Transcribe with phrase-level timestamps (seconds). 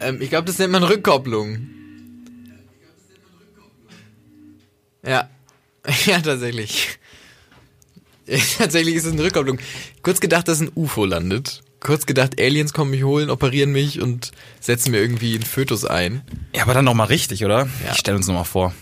[0.00, 1.68] Ähm, ich glaube, das nennt man Rückkopplung.
[5.04, 5.30] Ja.
[6.04, 6.98] Ja, tatsächlich.
[8.58, 9.60] tatsächlich ist es eine Rückkopplung.
[10.02, 11.62] Kurz gedacht, dass ein UFO landet.
[11.78, 16.22] Kurz gedacht, Aliens kommen mich holen, operieren mich und setzen mir irgendwie einen Fötus ein.
[16.52, 17.68] Ja, aber dann nochmal richtig, oder?
[17.84, 17.92] Ja.
[17.92, 18.74] Ich stelle uns nochmal vor.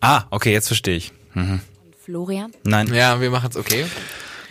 [0.00, 1.12] Ah, okay, jetzt verstehe ich.
[1.34, 1.60] Mhm.
[2.04, 2.52] Florian?
[2.64, 2.92] Nein.
[2.92, 3.86] Ja, wir machen's okay.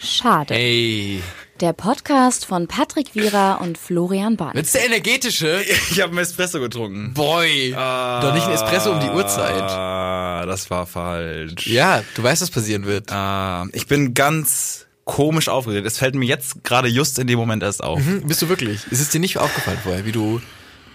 [0.01, 0.53] Schade.
[0.53, 1.21] Ey.
[1.61, 4.55] Der Podcast von Patrick Wierer und Florian Bahn.
[4.55, 5.61] Wird's der energetische?
[5.91, 7.13] Ich habe einen Espresso getrunken.
[7.13, 7.69] Boy.
[7.73, 9.61] Doch nicht ein Espresso um die Uhrzeit.
[9.61, 11.67] Ah, das war falsch.
[11.67, 13.11] Ja, du weißt, was passieren wird.
[13.11, 15.85] Ah, ich bin ganz komisch aufgeregt.
[15.85, 18.03] Es fällt mir jetzt gerade just in dem Moment erst auf.
[18.03, 18.87] Hm, bist du wirklich?
[18.89, 20.41] Ist es dir nicht aufgefallen vorher, wie du,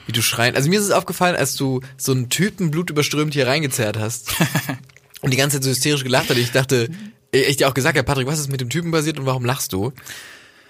[0.06, 0.56] wie du schreien?
[0.56, 4.34] Also mir ist es aufgefallen, als du so einen Typen blutüberströmt hier reingezerrt hast
[5.20, 6.38] und die ganze Zeit so hysterisch gelacht hat.
[6.38, 6.88] Ich dachte,
[7.30, 9.72] ich dir auch gesagt habe, Patrick, was ist mit dem Typen passiert und warum lachst
[9.72, 9.92] du?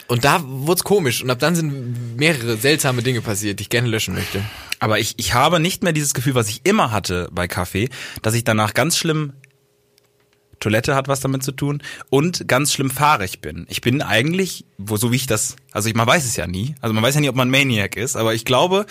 [0.09, 3.71] Und da wurde es komisch und ab dann sind mehrere seltsame Dinge passiert, die ich
[3.71, 4.43] gerne löschen möchte.
[4.79, 7.89] Aber ich, ich habe nicht mehr dieses Gefühl, was ich immer hatte bei Kaffee,
[8.23, 9.33] dass ich danach ganz schlimm
[10.61, 13.67] Toilette hat was damit zu tun und ganz schlimm fahrig bin.
[13.69, 16.75] Ich bin eigentlich, wo so wie ich das, also ich, man weiß es ja nie,
[16.81, 18.87] also man weiß ja nie, ob man Maniac ist, aber ich glaube,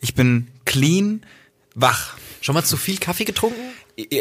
[0.00, 1.22] ich bin clean,
[1.74, 2.16] wach.
[2.40, 3.60] Schon mal zu viel Kaffee getrunken?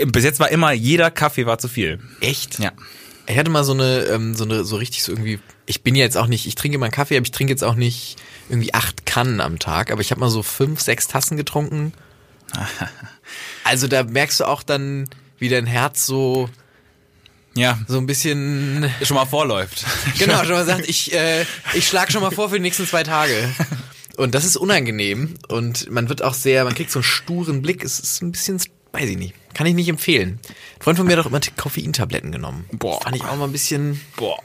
[0.08, 2.00] Bis jetzt war immer, jeder Kaffee war zu viel.
[2.20, 2.60] Echt?
[2.60, 2.73] Ja.
[3.30, 6.04] Ich hatte mal so eine, ähm, so eine, so richtig so irgendwie, ich bin ja
[6.04, 8.16] jetzt auch nicht, ich trinke immer einen Kaffee, aber ich trinke jetzt auch nicht
[8.50, 11.94] irgendwie acht Kannen am Tag, aber ich habe mal so fünf, sechs Tassen getrunken.
[13.64, 15.08] Also da merkst du auch dann,
[15.38, 16.50] wie dein Herz so,
[17.54, 19.86] Ja, so ein bisschen, schon mal vorläuft.
[20.18, 23.04] genau, schon mal sagt, ich, äh, ich schlag schon mal vor für die nächsten zwei
[23.04, 23.48] Tage.
[24.18, 27.84] Und das ist unangenehm und man wird auch sehr, man kriegt so einen sturen Blick,
[27.84, 28.60] es ist ein bisschen,
[28.92, 30.40] weiß ich nicht, kann ich nicht empfehlen.
[30.48, 32.66] Ein Freund von mir hat auch immer Koffeintabletten genommen.
[32.72, 33.02] Boah.
[33.02, 34.38] Fand ich auch mal ein bisschen, Boah.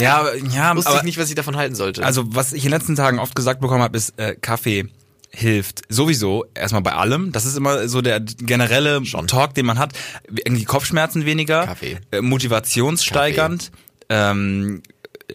[0.00, 2.04] Ja, aber- ja, wusste aber ich nicht, was ich davon halten sollte.
[2.04, 4.88] Also was ich in den letzten Tagen oft gesagt bekommen habe, ist äh, Kaffee
[5.30, 7.32] hilft sowieso erstmal bei allem.
[7.32, 9.92] Das ist immer so der generelle Talk, den man hat.
[10.30, 11.98] Irgendwie Kopfschmerzen weniger, Kaffee.
[12.10, 13.70] Äh, motivationssteigernd,
[14.08, 14.82] ähm,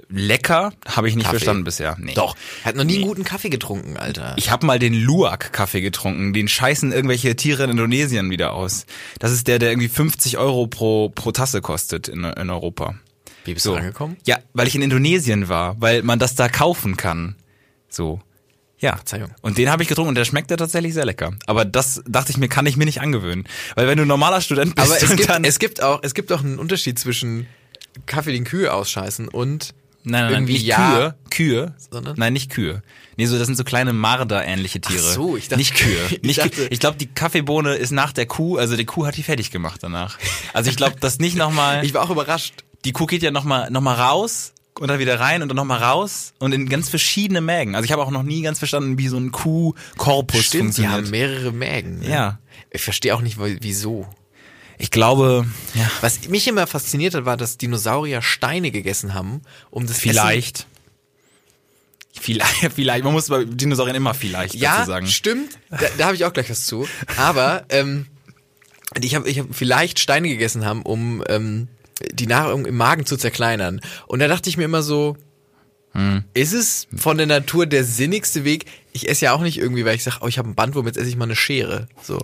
[0.09, 1.37] lecker, habe ich nicht Kaffee.
[1.37, 1.97] verstanden bisher.
[1.99, 2.13] Nee.
[2.13, 2.35] Doch.
[2.63, 4.35] Er hat noch nie einen guten Kaffee getrunken, Alter.
[4.37, 6.33] Ich habe mal den Luwak-Kaffee getrunken.
[6.33, 8.85] Den scheißen irgendwelche Tiere in Indonesien wieder aus.
[9.19, 12.95] Das ist der, der irgendwie 50 Euro pro, pro Tasse kostet in, in Europa.
[13.45, 13.71] Wie bist So.
[13.71, 14.17] du angekommen?
[14.25, 17.35] Ja, weil ich in Indonesien war, weil man das da kaufen kann.
[17.89, 18.21] So.
[18.79, 18.95] Ja.
[18.95, 19.31] Verzeihung.
[19.41, 21.33] Und den habe ich getrunken und der schmeckt ja tatsächlich sehr lecker.
[21.45, 23.45] Aber das dachte ich mir, kann ich mir nicht angewöhnen.
[23.75, 26.39] Weil wenn du normaler Student bist, Aber es gibt, es gibt auch, es gibt auch
[26.43, 27.45] einen Unterschied zwischen
[28.05, 30.91] Kaffee, den Kühe ausscheißen und nein, nein, nein, irgendwie nicht ja.
[30.91, 32.15] Kühe, Kühe, Sondern?
[32.17, 32.81] nein, nicht Kühe.
[33.17, 35.03] Nee, so das sind so kleine Marder-ähnliche Tiere.
[35.09, 35.97] Ach so, ich dachte- nicht Kühe.
[36.09, 36.67] ich Nicht dachte- Kühe.
[36.69, 39.81] Ich glaube, die Kaffeebohne ist nach der Kuh, also die Kuh hat die fertig gemacht
[39.83, 40.17] danach.
[40.53, 41.83] Also ich glaube, das nicht nochmal.
[41.85, 42.63] Ich war auch überrascht.
[42.85, 45.83] die Kuh geht ja nochmal noch mal raus und dann wieder rein und dann nochmal
[45.83, 47.75] raus und in ganz verschiedene Mägen.
[47.75, 50.93] Also ich habe auch noch nie ganz verstanden, wie so ein Kuhkorpus Stimmt, die funktioniert.
[50.93, 51.99] haben mehrere Mägen.
[51.99, 52.09] Ne?
[52.09, 52.39] Ja.
[52.71, 54.07] Ich verstehe auch nicht, wieso.
[54.81, 59.85] Ich glaube, ja, Was mich immer fasziniert hat, war, dass Dinosaurier Steine gegessen haben, um
[59.85, 60.67] das Essen vielleicht.
[62.19, 63.03] Vielleicht, vielleicht.
[63.03, 65.07] Man muss bei Dinosauriern immer vielleicht Ja, dazu sagen.
[65.07, 65.57] stimmt.
[65.69, 66.87] Da, da habe ich auch gleich was zu.
[67.17, 68.05] Aber ähm,
[69.01, 71.67] ich habe ich hab vielleicht Steine gegessen haben, um ähm,
[72.11, 73.79] die Nahrung im Magen zu zerkleinern.
[74.07, 75.15] Und da dachte ich mir immer so,
[75.93, 76.23] Hm.
[76.33, 78.65] ist es von der Natur der sinnigste Weg?
[78.93, 80.97] Ich esse ja auch nicht irgendwie, weil ich sage, oh, ich habe einen Bandwurm, jetzt
[80.97, 81.87] esse ich mal eine Schere.
[82.03, 82.19] So,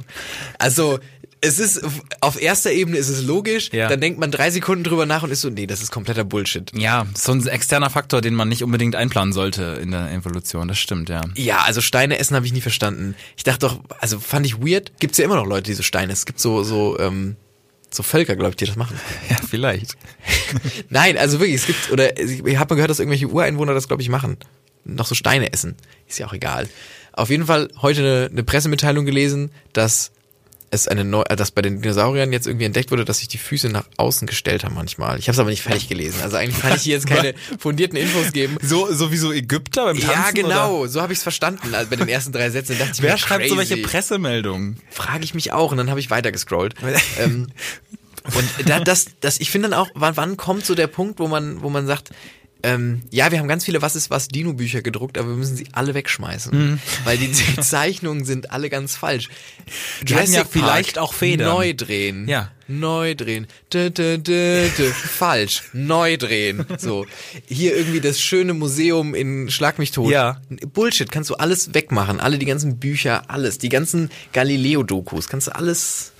[0.60, 1.00] also
[1.42, 1.82] es ist
[2.22, 3.70] auf erster Ebene ist es logisch.
[3.72, 3.88] Ja.
[3.88, 6.72] Dann denkt man drei Sekunden drüber nach und ist so, nee, das ist kompletter Bullshit.
[6.76, 10.68] Ja, so ein externer Faktor, den man nicht unbedingt einplanen sollte in der Evolution.
[10.68, 11.22] Das stimmt, ja.
[11.36, 13.16] Ja, also Steine essen habe ich nie verstanden.
[13.36, 15.00] Ich dachte doch, also fand ich weird.
[15.00, 16.12] Gibt's ja immer noch Leute, die so Steine.
[16.14, 17.36] Es gibt so so ähm,
[17.92, 19.00] so Völker, glaube ich, die das machen.
[19.30, 19.96] Ja, vielleicht.
[20.90, 24.02] Nein, also wirklich, es gibt oder ich habe mal gehört, dass irgendwelche Ureinwohner das glaube
[24.02, 24.38] ich machen.
[24.86, 25.76] Noch so Steine essen.
[26.08, 26.68] Ist ja auch egal.
[27.14, 30.12] Auf jeden Fall heute eine, eine Pressemitteilung gelesen, dass
[30.72, 33.38] es eine neu, äh, dass bei den Dinosauriern jetzt irgendwie entdeckt wurde, dass sich die
[33.38, 35.20] Füße nach außen gestellt haben manchmal.
[35.20, 36.22] Ich habe es aber nicht fertig gelesen.
[36.22, 38.58] Also eigentlich kann ich hier jetzt keine fundierten Infos geben.
[38.62, 40.12] So, sowieso Ägypter beim Tanzen?
[40.12, 40.34] Ja, Oder?
[40.34, 41.74] genau, so habe ich es verstanden.
[41.74, 43.70] Also bei den ersten drei Sätzen dachte ich Wer mir, schreibt so crazy.
[43.72, 44.78] welche Pressemeldungen?
[44.90, 46.76] Frage ich mich auch und dann habe ich weitergescrollt.
[47.20, 47.48] ähm,
[48.36, 51.28] und da, das, das, ich finde dann auch, wann, wann kommt so der Punkt, wo
[51.28, 52.12] man, wo man sagt,
[52.68, 55.68] ähm, ja, wir haben ganz viele Was ist was Dino-Bücher gedruckt, aber wir müssen sie
[55.72, 56.82] alle wegschmeißen.
[57.06, 57.32] Weil die,
[57.62, 59.30] Zeichnungen sind alle ganz falsch.
[60.02, 61.48] Die hatten ja Jurassic vielleicht Park, auch Federn.
[61.48, 62.28] Neu drehen.
[62.28, 62.52] Ja.
[62.68, 63.48] Neu drehen.
[63.74, 64.68] Dö, dö, dö.
[64.92, 65.64] Falsch.
[65.72, 66.66] Neu drehen.
[66.78, 67.06] So.
[67.46, 70.12] Hier irgendwie das schöne Museum in Schlag mich tot.
[70.12, 70.42] Ja.
[70.74, 72.20] Bullshit, kannst du alles wegmachen.
[72.20, 73.60] Alle die ganzen Bücher, alles.
[73.60, 76.12] Die ganzen Galileo-Dokus, kannst du alles.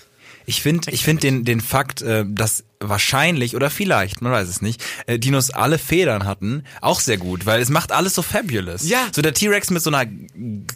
[0.50, 4.62] Ich finde, ich finde den den Fakt, äh, dass wahrscheinlich oder vielleicht, man weiß es
[4.62, 8.88] nicht, äh, Dinos alle Federn hatten, auch sehr gut, weil es macht alles so fabulous.
[8.88, 9.10] Ja.
[9.14, 10.10] So der T-Rex mit so einer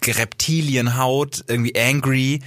[0.04, 2.40] Reptilienhaut, irgendwie angry.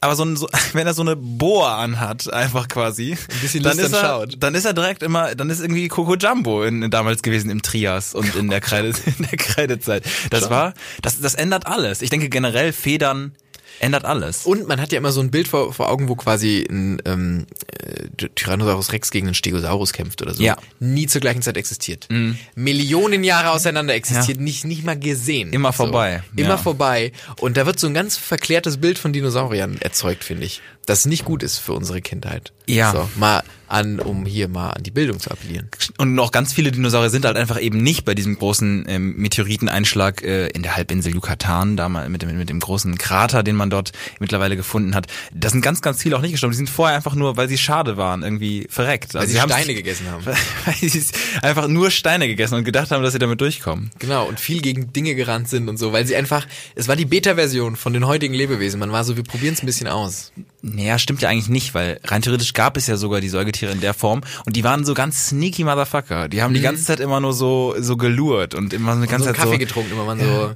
[0.00, 3.76] Aber so, ein, so wenn er so eine Boa anhat, einfach quasi, ein bisschen dann
[3.80, 4.36] ist er, schaut.
[4.38, 7.60] dann ist er direkt immer, dann ist irgendwie Coco Jumbo in, in damals gewesen im
[7.60, 8.88] Trias und in der Kreide,
[9.18, 10.04] in der Kreidezeit.
[10.30, 12.02] Das war, das, das ändert alles.
[12.02, 13.34] Ich denke generell Federn
[13.80, 14.46] ändert alles.
[14.46, 17.46] Und man hat ja immer so ein Bild vor, vor Augen, wo quasi ein ähm,
[17.72, 20.42] äh, Tyrannosaurus Rex gegen einen Stegosaurus kämpft oder so.
[20.42, 20.56] Ja.
[20.80, 20.94] Mhm.
[20.94, 22.08] Nie zur gleichen Zeit existiert.
[22.54, 25.52] Millionen Jahre auseinander existiert, nicht, nicht mal gesehen.
[25.52, 26.22] Immer vorbei.
[26.34, 26.40] So.
[26.40, 26.56] Immer Ja.
[26.58, 27.12] vorbei.
[27.40, 30.62] Und da wird so ein ganz verklärtes Bild von Dinosauriern erzeugt, finde ich.
[30.86, 32.52] Das nicht gut ist für unsere Kindheit.
[32.66, 32.92] Ja.
[32.92, 35.68] So, mal an, um hier mal an die Bildung zu appellieren.
[35.98, 40.22] Und noch ganz viele Dinosaurier sind halt einfach eben nicht bei diesem großen ähm, Meteoriteneinschlag
[40.22, 43.70] äh, in der Halbinsel Yucatan, da mal mit dem, mit dem großen Krater, den man
[43.70, 45.06] dort mittlerweile gefunden hat.
[45.34, 46.52] Da sind ganz, ganz viele auch nicht gestorben.
[46.52, 49.14] Die sind vorher einfach nur, weil sie schade waren, irgendwie verreckt.
[49.14, 50.24] Weil Also sie Steine gegessen haben.
[50.64, 51.04] Weil sie
[51.42, 53.90] einfach nur Steine gegessen und gedacht haben, dass sie damit durchkommen.
[53.98, 57.04] Genau, und viel gegen Dinge gerannt sind und so, weil sie einfach, es war die
[57.04, 58.80] Beta-Version von den heutigen Lebewesen.
[58.80, 60.32] Man war so, wir probieren es ein bisschen aus.
[60.68, 63.80] Naja, stimmt ja eigentlich nicht, weil rein theoretisch gab es ja sogar die Säugetiere in
[63.80, 66.28] der Form und die waren so ganz sneaky Motherfucker.
[66.28, 69.28] Die haben die ganze Zeit immer nur so so gelurt und immer so eine ganze
[69.28, 70.54] so Zeit Kaffee so getrunken, immer man so,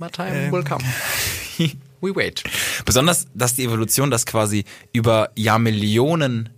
[0.00, 0.82] my time will come.
[2.00, 2.42] We wait.
[2.84, 6.50] Besonders, dass die Evolution das quasi über Jahrmillionen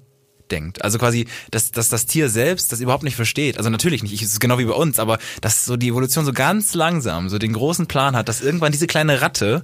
[0.51, 0.83] denkt.
[0.83, 3.59] Also quasi, dass, dass das Tier selbst das überhaupt nicht versteht.
[3.59, 6.33] Also natürlich nicht, es ist genau wie bei uns, aber dass so die Evolution so
[6.33, 9.63] ganz langsam so den großen Plan hat, dass irgendwann diese kleine Ratte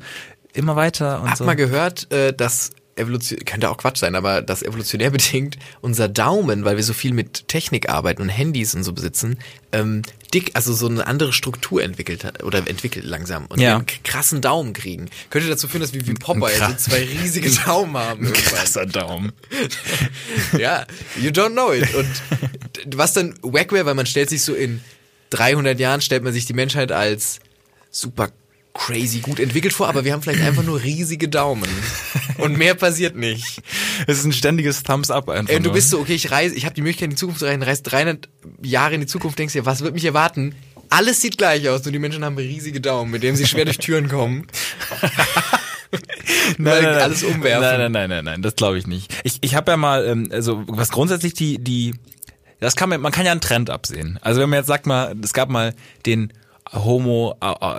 [0.52, 1.44] immer weiter und Hab so.
[1.44, 2.70] mal gehört, äh, dass
[3.02, 7.12] Evolution, könnte auch Quatsch sein, aber dass evolutionär bedingt unser Daumen, weil wir so viel
[7.12, 9.38] mit Technik arbeiten und Handys und so besitzen,
[9.72, 10.02] ähm,
[10.34, 13.76] dick, also so eine andere Struktur entwickelt hat oder entwickelt langsam und Ja.
[13.76, 15.10] einen krassen Daumen kriegen.
[15.30, 18.24] Könnte dazu führen, dass wir wie Popeye so krass- zwei riesige Daumen haben.
[18.24, 18.44] irgendwann.
[18.54, 19.32] Krasser Daumen.
[20.58, 20.86] ja,
[21.20, 21.86] you don't know it.
[21.94, 22.06] Und
[22.98, 24.80] was dann wack wäre, weil man stellt sich so in
[25.30, 27.40] 300 Jahren, stellt man sich die Menschheit als
[27.90, 28.30] super
[28.74, 31.68] crazy gut entwickelt vor, aber wir haben vielleicht einfach nur riesige Daumen.
[32.38, 33.62] Und mehr passiert nicht.
[34.06, 35.54] Es ist ein ständiges Thumbs up einfach.
[35.54, 37.46] Und du bist so, okay, ich reise, ich habe die Möglichkeit in die Zukunft zu
[37.46, 38.28] reisen, reist 300
[38.62, 40.54] Jahre in die Zukunft, denkst dir, was wird mich erwarten?
[40.88, 43.78] Alles sieht gleich aus, nur die Menschen haben riesige Daumen, mit denen sie schwer durch
[43.78, 44.46] Türen kommen.
[46.58, 47.60] weil alles umwerfen.
[47.60, 49.14] Nein, nein, nein, nein, nein, das glaube ich nicht.
[49.24, 51.94] Ich, ich habe ja mal, ähm, also was grundsätzlich die, die,
[52.60, 54.18] das kann man, man kann ja einen Trend absehen.
[54.22, 55.74] Also wenn man jetzt sagt mal, es gab mal
[56.06, 56.32] den
[56.72, 57.34] Homo,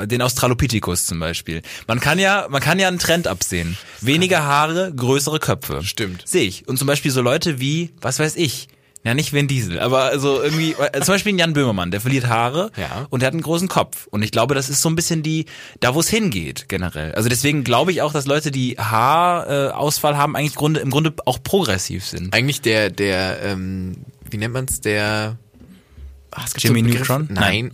[0.06, 1.62] den Australopithecus zum Beispiel.
[1.88, 3.78] Man kann ja, man kann ja einen Trend absehen.
[4.02, 5.82] Weniger Haare, größere Köpfe.
[5.84, 6.28] Stimmt.
[6.28, 6.68] Sehe ich.
[6.68, 8.68] Und zum Beispiel so Leute wie, was weiß ich,
[9.06, 12.72] ja, nicht Vin Diesel, aber also irgendwie, äh, zum Beispiel Jan Böhmermann, der verliert Haare
[12.78, 13.06] Ja.
[13.10, 14.08] und der hat einen großen Kopf.
[14.12, 15.46] Und ich glaube, das ist so ein bisschen die,
[15.82, 17.12] da wo es hingeht, generell.
[17.14, 21.14] Also deswegen glaube ich auch, dass Leute, die Haarausfall Ausfall haben, eigentlich Grunde, im Grunde
[21.26, 22.34] auch progressiv sind.
[22.34, 23.98] Eigentlich der, der, ähm,
[24.30, 25.38] wie nennt man's, der
[26.32, 27.28] ach, Jimmy Begriff- Neutron?
[27.30, 27.72] Nein.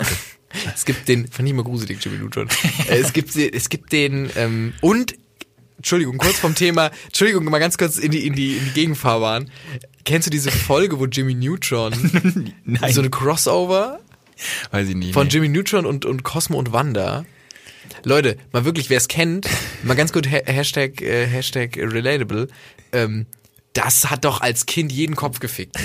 [0.74, 2.48] Es gibt den, fand ich immer gruselig, Jimmy Neutron.
[2.90, 5.16] Äh, es gibt, es gibt den, ähm, und,
[5.78, 9.50] Entschuldigung, kurz vom Thema, Entschuldigung, mal ganz kurz in die, in die, in die Gegenfahrbahn.
[10.06, 11.94] Kennst du diese Folge, wo Jimmy Neutron
[12.66, 12.94] Nein.
[12.94, 14.00] so eine Crossover
[14.72, 15.14] Weiß ich nicht.
[15.14, 15.34] von nee.
[15.34, 17.26] Jimmy Neutron und, und Cosmo und Wanda.
[18.04, 19.48] Leute, mal wirklich, wer es kennt,
[19.84, 22.48] mal ganz gut Ha- Hashtag, äh, Hashtag relatable.
[22.92, 23.26] Ähm,
[23.74, 25.76] das hat doch als Kind jeden Kopf gefickt.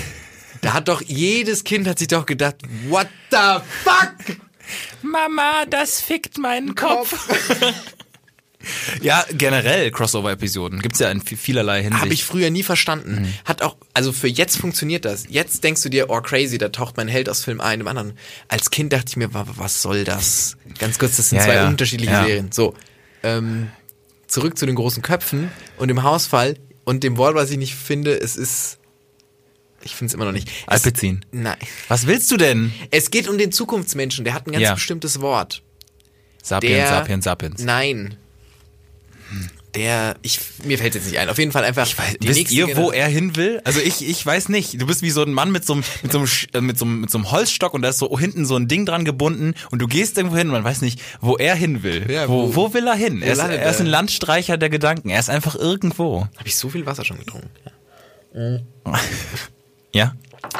[0.61, 2.55] Da hat doch jedes Kind hat sich doch gedacht,
[2.87, 3.37] what the
[3.83, 4.37] fuck?
[5.01, 7.13] Mama, das fickt meinen Kopf.
[9.01, 12.01] ja, generell Crossover-Episoden gibt's ja in vi- vielerlei Hinsicht.
[12.01, 13.31] Habe ich früher nie verstanden.
[13.45, 15.25] Hat auch, also für jetzt funktioniert das.
[15.29, 18.17] Jetzt denkst du dir, oh crazy, da taucht mein Held aus Film ein, im anderen.
[18.47, 20.57] Als Kind dachte ich mir, wa- was soll das?
[20.79, 21.67] Ganz kurz, das sind Ja, zwei ja.
[21.67, 22.23] unterschiedliche Ja.
[22.25, 22.51] Serien.
[22.51, 22.73] So,
[23.23, 23.69] ähm,
[24.27, 28.19] zurück zu den großen Köpfen und dem Hausfall und dem Wort, was ich nicht finde,
[28.19, 28.79] es ist,
[29.85, 30.49] ich finde es immer noch nicht.
[30.67, 31.23] Es, Alpezin.
[31.31, 31.55] nein.
[31.87, 32.73] Was willst du denn?
[32.91, 34.73] Es geht um den Zukunftsmenschen, der hat ein ganz Ja.
[34.73, 35.61] bestimmtes Wort.
[36.43, 37.63] Sapiens, Der, Sapiens, Sapiens.
[37.63, 38.17] Nein.
[39.73, 41.27] Der, ich, mir fällt jetzt nicht ein.
[41.27, 41.85] Auf jeden Fall einfach.
[41.85, 43.59] Ich weiß, Wisst ihr, wo er hin will?
[43.65, 44.79] Also ich, ich weiß nicht.
[44.81, 46.77] Du bist wie so ein Mann mit so einem, mit so einem, Sch- äh, mit
[46.79, 49.03] so einem, mit so einem Holzstock und da ist so hinten so ein Ding dran
[49.03, 52.09] gebunden und du gehst irgendwo hin und man weiß nicht, wo er hin will.
[52.09, 53.21] Ja, wo, wo- wo will er hin?
[53.21, 53.91] Er ist, landet er ist ein er?
[53.91, 55.09] Landstreicher der Gedanken.
[55.09, 56.21] Er ist einfach irgendwo.
[56.37, 57.49] Habe ich so viel Wasser schon getrunken?
[59.95, 60.13] Ja?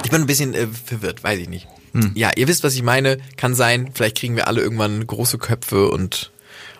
[0.04, 1.68] Ich bin ein bisschen äh, verwirrt, weiß ich nicht.
[2.14, 3.18] Ja, ihr wisst, was ich meine.
[3.38, 6.32] Kann sein, vielleicht kriegen wir alle irgendwann große Köpfe und,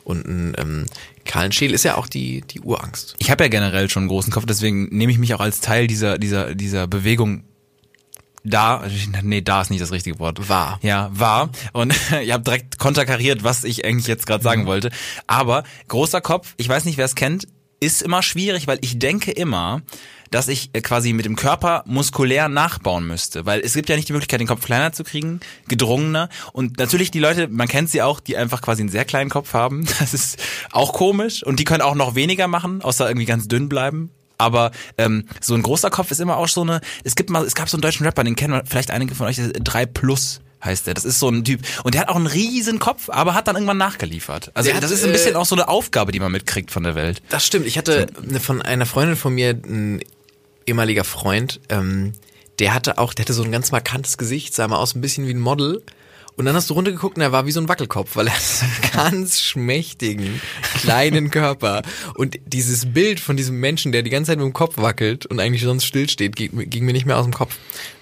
[0.04, 0.86] und einen ähm,
[1.24, 1.74] kahlen Schädel.
[1.74, 3.16] Ist ja auch die, die Urangst.
[3.20, 5.88] Ich habe ja generell schon einen großen Kopf, deswegen nehme ich mich auch als Teil
[5.88, 7.46] dieser, dieser, dieser Bewegung
[8.44, 8.84] da,
[9.24, 10.50] nee, da ist nicht das richtige Wort.
[10.50, 10.80] Wahr.
[10.84, 11.50] Ja, war.
[11.74, 14.92] Und ich habe direkt konterkariert, was ich eigentlich jetzt gerade sagen wollte.
[15.28, 17.48] Aber großer Kopf, ich weiß nicht, wer es kennt,
[17.80, 19.82] ist immer schwierig, weil ich denke immer,
[20.32, 24.10] dass ich äh, quasi mit dem Körper muskulär nachbauen müsste, weil es gibt ja nicht
[24.10, 28.02] die Möglichkeit, den Kopf kleiner zu kriegen, gedrungener und natürlich die Leute, man kennt sie
[28.02, 30.40] auch, die einfach quasi einen sehr kleinen Kopf haben, das ist
[30.72, 34.12] auch komisch und die können auch noch weniger machen, außer irgendwie ganz dünn bleiben.
[34.38, 36.82] Aber ähm, so ein großer Kopf ist immer auch so eine.
[37.06, 39.38] Es gibt mal, es gab so einen deutschen Rapper, den kennen vielleicht einige von euch,
[39.38, 40.94] 3 Plus heißt der.
[40.96, 41.62] Das ist so ein Typ.
[41.84, 44.52] Und der hat auch einen riesen Kopf, aber hat dann irgendwann nachgeliefert.
[44.54, 46.84] Also hat, das ist ein bisschen äh, auch so eine Aufgabe, die man mitkriegt von
[46.84, 47.22] der Welt.
[47.30, 47.68] Das stimmt.
[47.68, 48.08] Ich hatte
[48.42, 50.02] von einer Freundin von mir, ein
[50.66, 52.14] ehemaliger Freund, ähm,
[52.60, 55.28] der hatte auch, der hatte so ein ganz markantes Gesicht, sah mal aus ein bisschen
[55.28, 55.84] wie ein Model.
[56.38, 58.42] Und dann hast du runtergeguckt und er war wie so ein Wackelkopf, weil er hat
[58.42, 60.42] so einen ganz schmächtigen,
[60.82, 61.82] kleinen Körper.
[62.16, 65.40] Und dieses Bild von diesem Menschen, der die ganze Zeit mit dem Kopf wackelt und
[65.40, 67.58] eigentlich sonst stillsteht, ging, ging mir nicht mehr aus dem Kopf.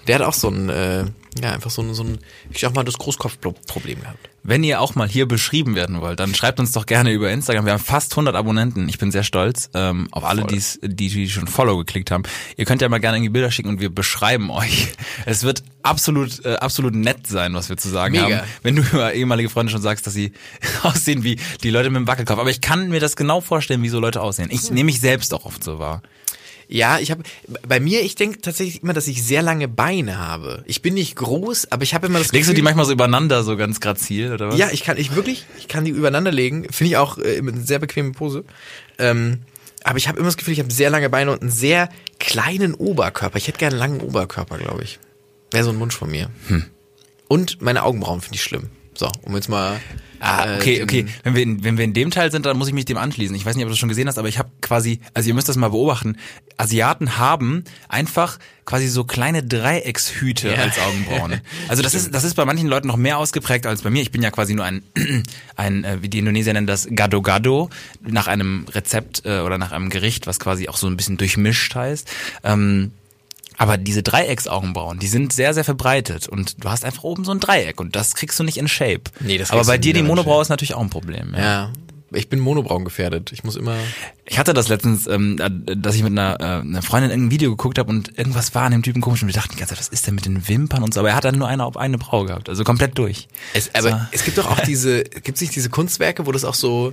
[0.06, 1.04] Der hat auch so ein, äh,
[1.40, 2.18] ja, einfach so ein, so ein,
[2.50, 4.30] ich sag mal, das Großkopfproblem gehabt.
[4.46, 7.64] Wenn ihr auch mal hier beschrieben werden wollt, dann schreibt uns doch gerne über Instagram.
[7.64, 8.90] Wir haben fast 100 Abonnenten.
[8.90, 12.24] Ich bin sehr stolz ähm, auf alle, die's, die, die schon Follow geklickt haben.
[12.58, 14.92] Ihr könnt ja mal gerne irgendwie Bilder schicken und wir beschreiben euch.
[15.24, 18.38] Es wird absolut, äh, absolut nett sein, was wir zu sagen Mega.
[18.38, 18.48] haben.
[18.62, 20.32] Wenn du über ehemalige Freunde schon sagst, dass sie
[20.82, 22.38] aussehen wie die Leute mit dem Wackelkopf.
[22.38, 24.50] Aber ich kann mir das genau vorstellen, wie so Leute aussehen.
[24.52, 26.02] Ich nehme mich selbst auch oft so wahr.
[26.74, 27.22] Ja, ich habe
[27.68, 30.64] bei mir, ich denke tatsächlich immer, dass ich sehr lange Beine habe.
[30.66, 32.90] Ich bin nicht groß, aber ich habe immer das Legst du Gefühl, die manchmal so
[32.90, 34.58] übereinander, so ganz grazil, oder was?
[34.58, 36.66] Ja, ich kann, ich wirklich, ich kann die übereinander legen.
[36.72, 38.44] Finde ich auch äh, eine sehr bequeme Pose.
[38.98, 39.42] Ähm,
[39.84, 42.74] aber ich habe immer das Gefühl, ich habe sehr lange Beine und einen sehr kleinen
[42.74, 43.38] Oberkörper.
[43.38, 44.98] Ich hätte gerne einen langen Oberkörper, glaube ich.
[45.52, 46.28] Wäre so ein Wunsch von mir.
[46.48, 46.64] Hm.
[47.28, 48.70] Und meine Augenbrauen finde ich schlimm.
[48.94, 49.80] So, um jetzt mal.
[50.24, 51.06] Ah, okay, den- okay.
[51.22, 53.34] Wenn wir, in, wenn wir in dem Teil sind, dann muss ich mich dem anschließen.
[53.36, 55.34] Ich weiß nicht, ob du das schon gesehen hast, aber ich habe quasi, also ihr
[55.34, 56.16] müsst das mal beobachten,
[56.56, 60.54] Asiaten haben einfach quasi so kleine Dreieckshüte Ja.
[60.62, 61.40] als Augenbrauen.
[61.68, 64.00] Also das ist, das ist bei manchen Leuten noch mehr ausgeprägt als bei mir.
[64.02, 64.82] Ich bin ja quasi nur ein,
[65.56, 67.70] ein äh, wie die Indonesier nennen das, Gado-Gado,
[68.06, 71.74] nach einem Rezept äh, oder nach einem Gericht, was quasi auch so ein bisschen durchmischt
[71.74, 72.10] heißt.
[72.44, 72.92] Ähm,
[73.56, 77.40] aber diese Dreiecksaugenbrauen, die sind sehr, sehr verbreitet und du hast einfach oben so ein
[77.40, 79.02] Dreieck und das kriegst du nicht in Shape.
[79.20, 80.42] Nee, das Aber bei dir die Monobraue Shape.
[80.42, 81.32] ist natürlich auch ein Problem.
[81.34, 81.40] Ja.
[81.40, 81.72] Ja,
[82.12, 83.32] ich bin Monobrauen gefährdet.
[83.32, 83.76] Ich muss immer.
[84.24, 85.36] Ich hatte das letztens, ähm,
[85.76, 88.72] dass ich mit einer, äh, einer Freundin ein Video geguckt habe und irgendwas war an
[88.72, 90.82] dem Typen komisch und wir dachten die ganze Zeit, was ist denn mit den Wimpern
[90.84, 93.26] und so, aber er hat dann nur eine auf eine Braue gehabt, also komplett durch.
[93.52, 93.96] Es, aber So.
[94.12, 96.92] es gibt doch auch diese, gibt es nicht diese Kunstwerke, wo das auch so,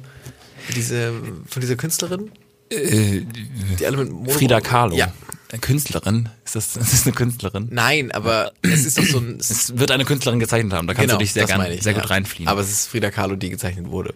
[0.75, 1.13] diese,
[1.47, 2.31] von dieser Künstlerin?
[2.71, 4.95] die alle mit Monobrauen- Frida Kahlo.
[4.95, 5.11] Ja.
[5.51, 6.29] Eine Künstlerin?
[6.45, 7.67] Ist das, ist das eine Künstlerin?
[7.71, 11.13] Nein, aber es ist doch so ein, es wird eine Künstlerin gezeichnet haben, da kannst
[11.13, 12.01] du dich sehr, gern, ich, sehr ja.
[12.01, 12.47] gut reinfliehen.
[12.47, 14.13] Aber es ist Frida Kahlo, die gezeichnet wurde.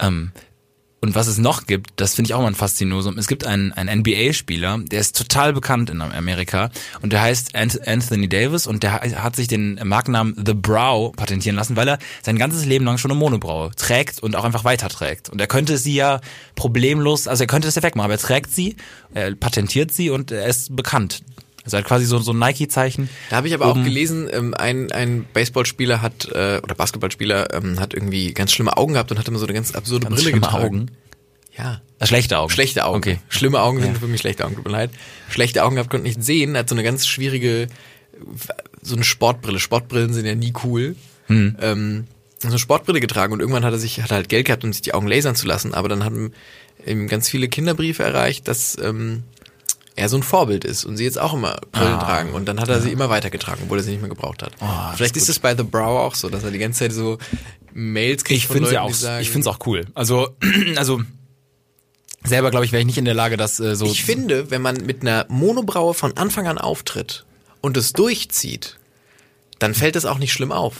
[0.00, 0.32] Ähm,
[1.00, 3.18] und was es noch gibt, das finde ich auch mal ein Faszinosum.
[3.18, 6.70] Es gibt einen, einen NBA-Spieler, der ist total bekannt in Amerika
[7.02, 11.56] und der heißt Ant- Anthony Davis und der hat sich den Markennamen The Brow patentieren
[11.56, 15.28] lassen, weil er sein ganzes Leben lang schon eine Monobraue trägt und auch einfach weiterträgt.
[15.28, 16.20] Und er könnte sie ja
[16.56, 18.76] problemlos, also er könnte das ja wegmachen, aber er trägt sie,
[19.14, 21.22] er patentiert sie und er ist bekannt.
[21.68, 23.10] Also er hat quasi so, so ein Nike-Zeichen.
[23.28, 27.52] Da habe ich aber Oben- auch gelesen, ähm, ein, ein Baseballspieler hat, äh, oder Basketballspieler
[27.52, 30.16] ähm, hat irgendwie ganz schlimme Augen gehabt und hat immer so eine ganz absurde Ganz
[30.16, 30.64] Brille schlimme getragen.
[30.64, 30.90] Augen.
[31.56, 31.82] Ja.
[31.98, 32.50] Äh, Schlechte Augen.
[32.50, 32.96] Schlechte Augen.
[32.98, 33.18] Okay.
[33.28, 33.98] Schlimme Augen sind Ja.
[34.00, 34.90] für mich schlechte Augen, tut mir leid.
[35.28, 37.66] Schlechte Augen gehabt, konnte nicht sehen, hat so eine ganz schwierige,
[38.80, 39.58] so eine Sportbrille.
[39.58, 40.96] Sportbrillen sind ja nie cool.
[41.26, 41.56] Hm.
[41.60, 42.04] Ähm,
[42.38, 44.72] so eine Sportbrille getragen und irgendwann hat er sich, hat er halt Geld gehabt, um
[44.72, 46.32] sich die Augen lasern zu lassen, aber dann haben
[46.86, 49.24] ihm ganz viele Kinderbriefe erreicht, dass ähm,
[49.98, 52.04] er so ein Vorbild ist und sie jetzt auch immer Brillen Ah.
[52.04, 54.52] tragen und dann hat er sie immer weitergetragen, obwohl er sie nicht mehr gebraucht hat.
[54.60, 57.18] Oh, Vielleicht ist es bei The Brow auch so, dass er die ganze Zeit so
[57.74, 59.66] Mails kriegt Ich von finde es ja Leuten, auch, die sagen, ich finde es auch
[59.66, 59.86] cool.
[59.94, 60.30] Also,
[60.76, 61.00] also
[62.24, 63.86] selber glaube ich wäre ich nicht in der Lage, das äh, so.
[63.86, 67.24] Ich finde, wenn man mit einer Monobraue von Anfang an auftritt
[67.60, 68.76] und es durchzieht,
[69.58, 70.74] dann fällt es auch nicht schlimm auf.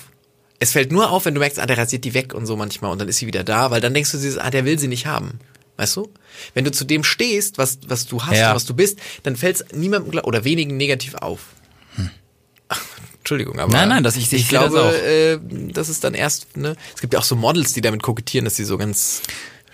[0.61, 2.91] Es fällt nur auf, wenn du merkst, ah, der rasiert die weg und so manchmal
[2.91, 5.07] und dann ist sie wieder da, weil dann denkst du ah, der will sie nicht
[5.07, 5.39] haben.
[5.79, 6.11] Weißt du?
[6.55, 8.51] Wenn du zu dem stehst, was, was du hast Ja.
[8.51, 11.41] und was du bist, dann fällt es niemandem oder wenigen negativ auf.
[12.69, 12.85] Ach,
[13.19, 14.93] Entschuldigung, aber Nein, nein, das- ich- ich ich das glaube, auch.
[14.93, 15.39] äh,
[15.73, 16.77] das ist dann erst, ne?
[16.95, 19.23] Es gibt ja auch so Models, die damit kokettieren, dass sie so ganz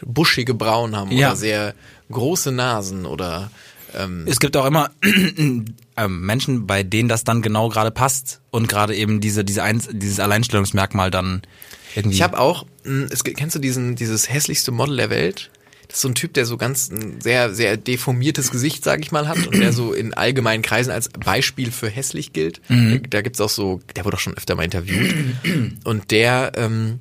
[0.02, 1.28] buschige Brauen haben Ja.
[1.28, 1.75] oder sehr
[2.11, 3.50] große Nasen oder
[3.96, 5.64] ähm, es gibt auch immer ähm,
[5.96, 10.20] Menschen, bei denen das dann genau gerade passt und gerade eben diese, diese Eins, dieses
[10.20, 11.42] Alleinstellungsmerkmal dann
[11.94, 12.16] irgendwie.
[12.16, 15.50] Ich habe auch, mh, es, kennst du diesen, dieses hässlichste Model der Welt?
[15.94, 19.12] Das ist so ein Typ, der so ganz ein sehr, sehr deformiertes Gesicht, sag ich
[19.12, 22.60] mal, hat und der so in allgemeinen Kreisen als Beispiel für hässlich gilt.
[23.00, 25.14] Da, da gibt's auch so, der wurde auch schon öfter mal interviewt.
[25.84, 26.98] Und der, ähm,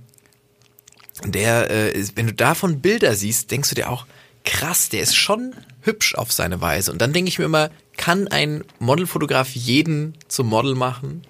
[1.26, 4.06] der, äh, ist, wenn du davon Bilder siehst, denkst du dir auch,
[4.46, 6.92] krass, der ist schon hübsch auf seine Weise.
[6.92, 11.24] Und dann denke ich mir immer, kann ein Modelfotograf jeden zum Model machen?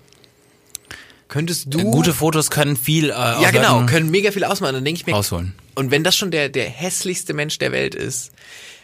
[1.34, 4.75] Könntest du Gute Fotos können viel äh, ja genau können mega viel ausmachen.
[4.75, 5.54] Dann denke ich mir rausholen.
[5.75, 8.32] und wenn das schon der der hässlichste Mensch der Welt ist,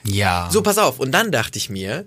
[0.03, 0.49] Ja.
[0.51, 0.99] so pass auf.
[0.99, 2.05] Und dann dachte ich mir,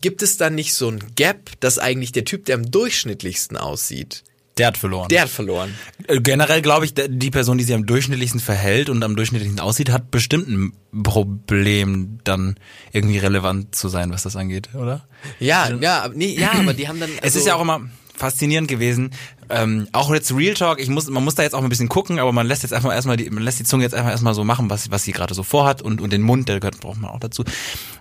[0.00, 4.22] gibt es dann nicht so ein Gap, dass eigentlich der Typ, der am durchschnittlichsten aussieht,
[4.58, 5.08] der hat verloren.
[5.08, 5.74] der hat verloren.
[6.06, 9.90] Äh, Generell glaube ich, die Person, die sich am durchschnittlichsten verhält und am durchschnittlichsten aussieht,
[9.90, 12.56] hat bestimmt ein Problem, dann
[12.92, 15.06] irgendwie relevant zu sein, was das angeht, oder?
[15.40, 17.10] Ja, ja, aber- nee, ja, aber die haben dann.
[17.16, 17.80] es also- ist ja auch immer
[18.22, 19.10] faszinierend gewesen.
[19.50, 22.20] Ähm, auch jetzt Real Talk, ich muss, man muss da jetzt auch ein bisschen gucken,
[22.20, 24.44] aber man lässt jetzt einfach erstmal die, man lässt die Zunge jetzt einfach erstmal so
[24.44, 27.10] machen, was, was sie gerade so vorhat und, und den Mund, der gehört, braucht man
[27.10, 27.42] auch dazu.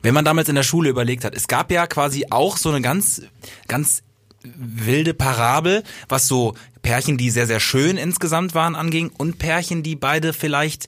[0.03, 2.81] Wenn man damals in der Schule überlegt hat, es gab ja quasi auch so eine
[2.81, 3.23] ganz,
[3.67, 4.03] ganz
[4.43, 9.95] wilde Parabel, was so Pärchen, die sehr, sehr schön insgesamt waren, anging und Pärchen, die
[9.95, 10.87] beide vielleicht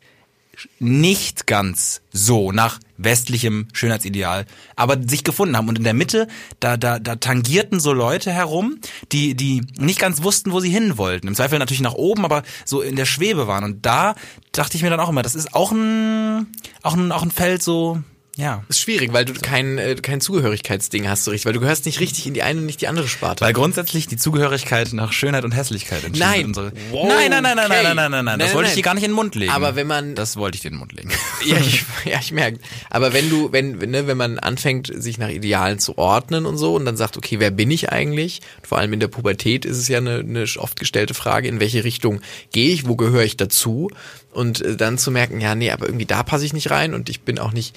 [0.80, 4.46] nicht ganz so nach westlichem Schönheitsideal,
[4.76, 5.68] aber sich gefunden haben.
[5.68, 6.28] Und in der Mitte,
[6.60, 8.80] da, da, da tangierten so Leute herum,
[9.12, 11.28] die, die nicht ganz wussten, wo sie hin wollten.
[11.28, 13.64] Im Zweifel natürlich nach oben, aber so in der Schwebe waren.
[13.64, 14.16] Und da
[14.52, 16.48] dachte ich mir dann auch immer, das ist auch ein,
[16.82, 18.02] auch ein, auch ein Feld so,
[18.36, 18.64] ja.
[18.68, 22.00] ist schwierig, weil du kein, äh, kein Zugehörigkeitsding hast so richtig, weil du gehörst nicht
[22.00, 23.46] richtig in die eine und nicht die andere Sparte.
[23.46, 26.46] Weil grundsätzlich die Zugehörigkeit nach Schönheit und Hässlichkeit entschieden Nein.
[26.48, 26.72] unsere.
[26.92, 27.84] Wow, nein, nein, nein, nein, okay.
[27.84, 29.52] nein, nein, nein, nein, Das Nein, wollte ich dir gar nicht in den Mund legen.
[29.52, 31.10] Aber wenn man- Das wollte ich dir in den Mund legen.
[31.46, 32.60] ja, ich, ja, ich merke.
[32.90, 36.76] Aber wenn du, wenn, ne, wenn man anfängt, sich nach Idealen zu ordnen und so
[36.76, 38.42] und dann sagt, okay, wer bin ich eigentlich?
[38.64, 41.84] Vor allem in der Pubertät ist es ja eine, eine oft gestellte Frage, in welche
[41.84, 42.22] Richtung
[42.52, 43.92] gehe ich, wo gehöre ich dazu?
[44.32, 47.10] Und äh, dann zu merken, ja, nee, aber irgendwie da passe ich nicht rein und
[47.10, 47.76] ich bin auch nicht,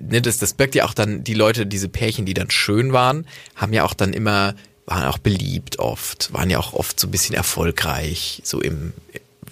[0.00, 3.26] ne, das, das birgt ja auch dann die Leute, diese Pärchen, die dann schön waren,
[3.56, 4.54] haben ja auch dann immer,
[4.86, 8.92] waren auch beliebt oft, waren ja auch oft so ein bisschen erfolgreich, so im,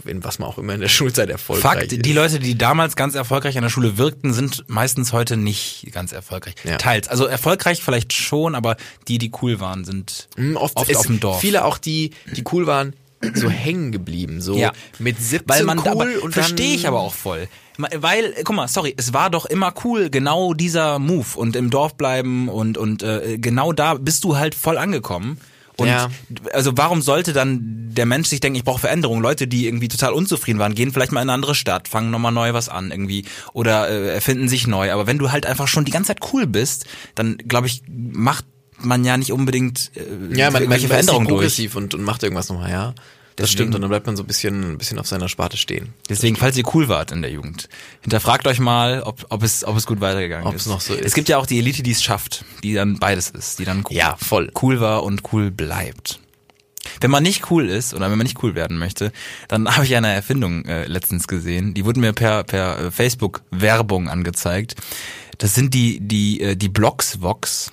[0.05, 2.05] in was man auch immer in der Schulzeit erfolgreich Fakt, ist.
[2.05, 6.13] die Leute, die damals ganz erfolgreich an der Schule wirkten, sind meistens heute nicht ganz
[6.13, 6.55] erfolgreich.
[6.65, 6.77] Ja.
[6.79, 7.09] Teils.
[7.09, 8.77] Also erfolgreich vielleicht schon, aber
[9.09, 11.41] die, die cool waren, sind Mm, Oft, oft auf dem Dorf.
[11.41, 12.95] Viele auch, die, die cool waren,
[13.35, 14.41] so hängen geblieben.
[14.41, 14.73] So Ja.
[14.99, 17.49] mit 17 Weil man, cool aber und verstehe ich aber auch voll.
[17.79, 21.97] Weil, guck mal, sorry, es war doch immer cool, genau dieser Move und im Dorf
[21.97, 25.39] bleiben und, und äh, genau da bist du halt voll angekommen.
[25.77, 26.11] Und Ja.
[26.53, 27.61] also warum sollte dann
[27.95, 29.21] der Mensch sich denken, ich brauche Veränderung?
[29.21, 32.33] Leute, die irgendwie total unzufrieden waren, gehen vielleicht mal in eine andere Stadt, fangen nochmal
[32.33, 34.93] neu was an irgendwie oder äh, erfinden sich neu.
[34.93, 38.45] Aber wenn du halt einfach schon die ganze Zeit cool bist, dann glaube ich, macht
[38.81, 40.01] man ja nicht unbedingt äh,
[40.37, 41.39] Ja, man, man, irgendwelche man ist Veränderungen nicht durch.
[41.43, 42.95] progressiv und, und macht irgendwas nochmal, ja.
[43.39, 45.95] Das stimmt und dann bleibt man so ein bisschen, ein bisschen auf seiner Sparte stehen.
[46.09, 47.69] Deswegen, falls ihr cool wart in der Jugend,
[48.03, 50.63] hinterfragt euch mal, ob, ob, es, ob es gut weitergegangen Ob ist.
[50.63, 51.05] es noch so ist.
[51.05, 53.85] Es gibt ja auch die Elite, die es schafft, die dann beides ist, die dann
[53.89, 54.51] cool, Ja, voll.
[54.63, 56.21] cool war und cool bleibt.
[57.01, 59.13] Wenn man nicht cool ist oder wenn man nicht cool werden möchte,
[59.49, 61.75] dann habe ich eine Erfindung äh, letztens gesehen.
[61.75, 64.75] Die wurde mir per, per äh, Facebook Werbung angezeigt.
[65.39, 67.71] Das sind die die äh, die Blocksvox.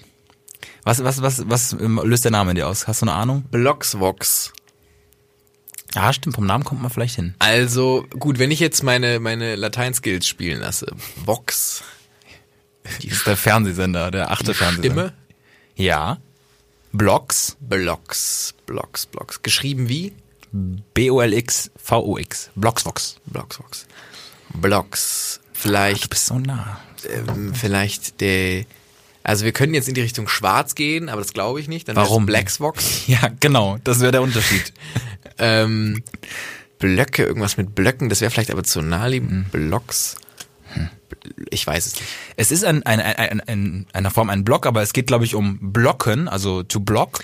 [0.84, 2.88] Was was was was ähm, löst der Name in dir aus?
[2.88, 3.44] Hast du eine Ahnung?
[3.50, 4.54] Blocksvox.
[5.96, 6.36] Ja, stimmt.
[6.36, 7.36] Vom Namen kommt man vielleicht hin.
[7.40, 10.88] Also, gut, wenn ich jetzt meine, meine Latein-Skills spielen lasse.
[11.24, 11.84] Vox.
[12.84, 15.08] Das ist der Fernsehsender, der achte Fernsehsender.
[15.08, 15.14] Stimme.
[15.76, 16.18] Ja.
[16.92, 17.58] Blocks.
[17.60, 18.54] Blocks.
[18.66, 19.42] Blocks, Blocks.
[19.42, 20.14] Geschrieben wie?
[20.52, 22.50] B-O-L-X-V-O-X.
[22.56, 23.18] Blocksvox.
[23.26, 23.86] Blocksvox.
[24.54, 25.40] Blocks.
[25.54, 26.80] Vielleicht Du bist so nah.
[27.10, 28.66] ähm, vielleicht der.
[29.24, 31.88] Also wir können jetzt in die Richtung Schwarz gehen, aber das glaube ich nicht.
[31.88, 32.26] Dann Warum?
[32.26, 33.04] Blacksvox.
[33.08, 33.78] Ja, genau.
[33.84, 34.72] Das wäre der Unterschied.
[35.38, 36.04] Ähm,
[36.80, 39.52] Blöcke, irgendwas mit Blöcken, das wäre vielleicht aber zu naheliegend.
[39.52, 40.18] Blocks.
[41.50, 42.06] Ich weiß es nicht.
[42.36, 45.26] Es ist ein, ein, ein, ein, ein, einer Form ein Block, aber es geht, glaube
[45.26, 47.24] ich, um Blocken, also to block.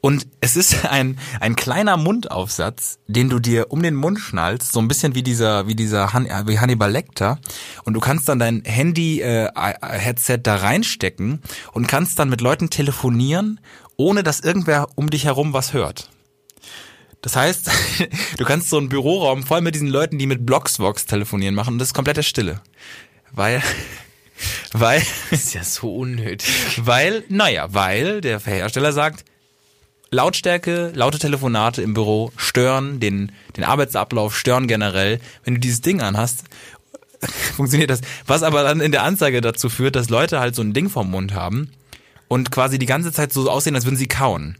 [0.00, 4.80] Und es ist ein, ein kleiner Mundaufsatz, den du dir um den Mund schnallst, so
[4.80, 7.38] ein bisschen wie dieser, wie dieser Han, wie Hannibal Lecter.
[7.84, 11.40] Und du kannst dann dein Handy-Headset da reinstecken
[11.72, 13.60] und kannst dann mit Leuten telefonieren,
[13.96, 16.10] ohne dass irgendwer um dich herum was hört.
[17.22, 17.70] Das heißt,
[18.38, 21.78] du kannst so einen Büroraum voll mit diesen Leuten, die mit Blocksvox telefonieren machen und
[21.78, 22.60] das ist komplette Stille.
[23.32, 23.62] Weil,
[24.72, 26.48] weil, Das ist ja so unnötig.
[26.84, 29.24] weil, naja, weil der Hersteller sagt,
[30.12, 35.20] Lautstärke, laute Telefonate im Büro stören den, den Arbeitsablauf, stören generell.
[35.44, 36.44] Wenn du dieses Ding anhast,
[37.54, 38.00] funktioniert das.
[38.26, 41.12] Was aber dann in der Anzeige dazu führt, dass Leute halt so ein Ding vorm
[41.12, 41.70] Mund haben
[42.26, 44.56] und quasi die ganze Zeit so aussehen, als würden sie kauen.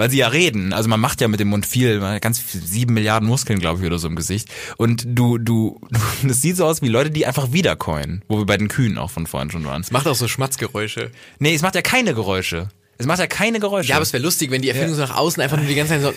[0.00, 0.72] Weil sie ja reden.
[0.72, 3.86] Also man macht ja mit dem Mund viel, ganz viel, sieben Milliarden Muskeln, glaube ich,
[3.86, 4.48] oder so im Gesicht.
[4.78, 8.24] Und du, du, du, das sieht so aus wie Leute, die einfach wiederkäuen.
[8.26, 9.84] Wo wir bei den Kühen auch von vorhin schon waren.
[9.90, 11.10] Macht auch so Schmatzgeräusche.
[11.38, 12.70] Nee, es macht ja keine Geräusche.
[12.96, 13.90] Es macht ja keine Geräusche.
[13.90, 16.00] Ja, aber es wäre lustig, wenn die Erfindung so nach außen einfach nur die ganze
[16.00, 16.14] Zeit so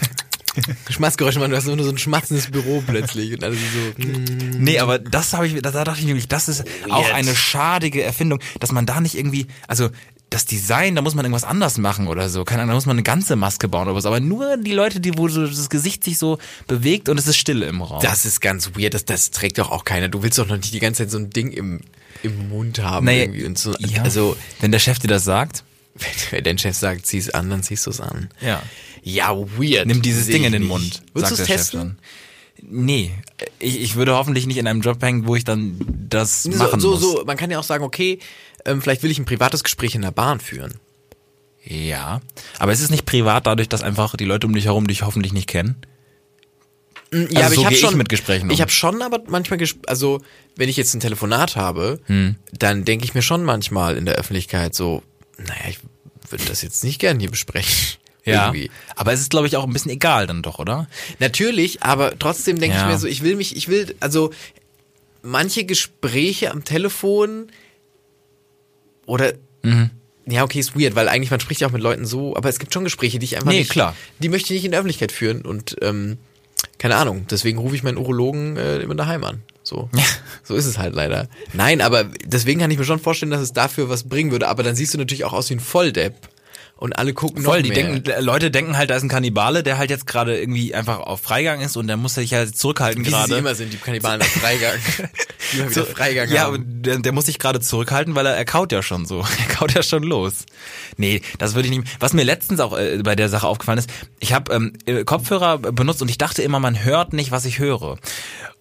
[0.89, 1.51] Schmatzgeräusche machen.
[1.51, 4.01] Du hast nur so ein schmatzendes Büro plötzlich und alles so.
[4.01, 4.63] mm.
[4.63, 7.13] Nee, aber das habe ich, da, da dachte ich nämlich, das ist auch Jetzt.
[7.13, 9.89] eine schadige Erfindung, dass man da nicht irgendwie, also
[10.33, 12.43] das Design, da muss man irgendwas anders machen oder so.
[12.43, 14.05] Keine Ahnung, da muss man eine ganze Maske bauen oder was.
[14.05, 17.37] Aber nur die Leute, die, wo so das Gesicht sich so bewegt und es ist
[17.37, 18.01] Stille im Raum.
[18.01, 20.09] Das ist ganz weird, das, das trägt doch auch keiner.
[20.09, 21.81] Du willst doch noch nicht die ganze Zeit so ein Ding im,
[22.23, 23.05] im Mund haben.
[23.05, 23.73] Naja, irgendwie und so.
[23.79, 25.63] ja, Also, wenn der Chef dir das sagt,
[25.95, 28.29] wenn, wenn dein Chef sagt, zieh's an, dann ziehst du es an.
[28.41, 28.61] ja.
[29.05, 29.85] Ja, weird.
[29.87, 30.63] Nimm dieses Ding in den.
[30.63, 31.79] Mund, du's der Chef testen?
[31.79, 31.97] dann.
[32.85, 33.11] Nee,
[33.59, 35.77] ich, ich würde hoffentlich nicht in einem Job hängen, wo ich dann
[36.09, 37.01] das So, machen so, muss.
[37.01, 38.19] so, man kann ja auch sagen, okay,
[38.65, 40.75] ähm, vielleicht will ich ein privates Gespräch in der Bahn führen.
[41.65, 42.21] Ja,
[42.59, 45.31] aber es ist nicht privat dadurch, dass einfach die Leute um dich herum dich hoffentlich
[45.33, 45.77] nicht kennen.
[47.13, 48.49] Ja, Also aber so ich habe gehe ich schon mit Gesprächen um.
[48.51, 50.19] Ich habe schon, aber manchmal, also
[50.55, 52.35] wenn ich jetzt ein Telefonat habe, Hm.
[52.51, 55.03] dann denke ich mir schon manchmal in der Öffentlichkeit so,
[55.37, 55.77] naja, ich
[56.29, 57.73] würde das jetzt nicht gern hier besprechen.
[58.25, 58.71] Ja, Irgendwie.
[58.95, 60.87] aber es ist glaube ich auch ein bisschen egal dann doch, oder?
[61.19, 62.83] Natürlich, aber trotzdem denke Ja.
[62.87, 64.31] ich mir so, ich will mich, ich will, also
[65.21, 67.47] manche Gespräche am Telefon
[69.05, 69.89] oder Mhm.
[70.27, 72.59] ja, okay, ist weird, weil eigentlich man spricht ja auch mit Leuten so, aber es
[72.59, 73.95] gibt schon Gespräche, die ich einfach Nee, nicht, klar.
[74.19, 76.17] die möchte ich nicht in der Öffentlichkeit führen und ähm,
[76.79, 79.41] keine Ahnung, deswegen rufe ich meinen Urologen äh, immer daheim an.
[79.63, 79.89] So.
[80.43, 81.29] so ist es halt leider.
[81.53, 84.63] Nein, aber deswegen kann ich mir schon vorstellen, dass es dafür was bringen würde, aber
[84.63, 86.15] dann siehst du natürlich auch aus wie ein Volldepp
[86.83, 87.93] und alle gucken Voll, noch die mehr.
[87.93, 91.21] denken, Leute denken halt, da ist ein Kannibale, der halt jetzt gerade irgendwie einfach auf
[91.21, 93.37] Freigang ist und der muss sich halt zurückhalten wie sie gerade.
[93.37, 94.75] immer sind, die Kannibalen auf Freigang.
[95.53, 96.83] die immer wieder Freigang ja, haben.
[96.83, 99.23] der, der muss sich gerade zurückhalten, weil er, er kaut ja schon so.
[99.39, 100.45] Er kaut ja schon los.
[100.97, 101.87] Nee, das würde ich nicht.
[102.01, 105.59] Was mir letztens auch äh, bei der Sache aufgefallen ist, ich habe ähm, äh, Kopfhörer
[105.59, 107.97] benutzt und ich dachte immer, man hört nicht, was ich höre.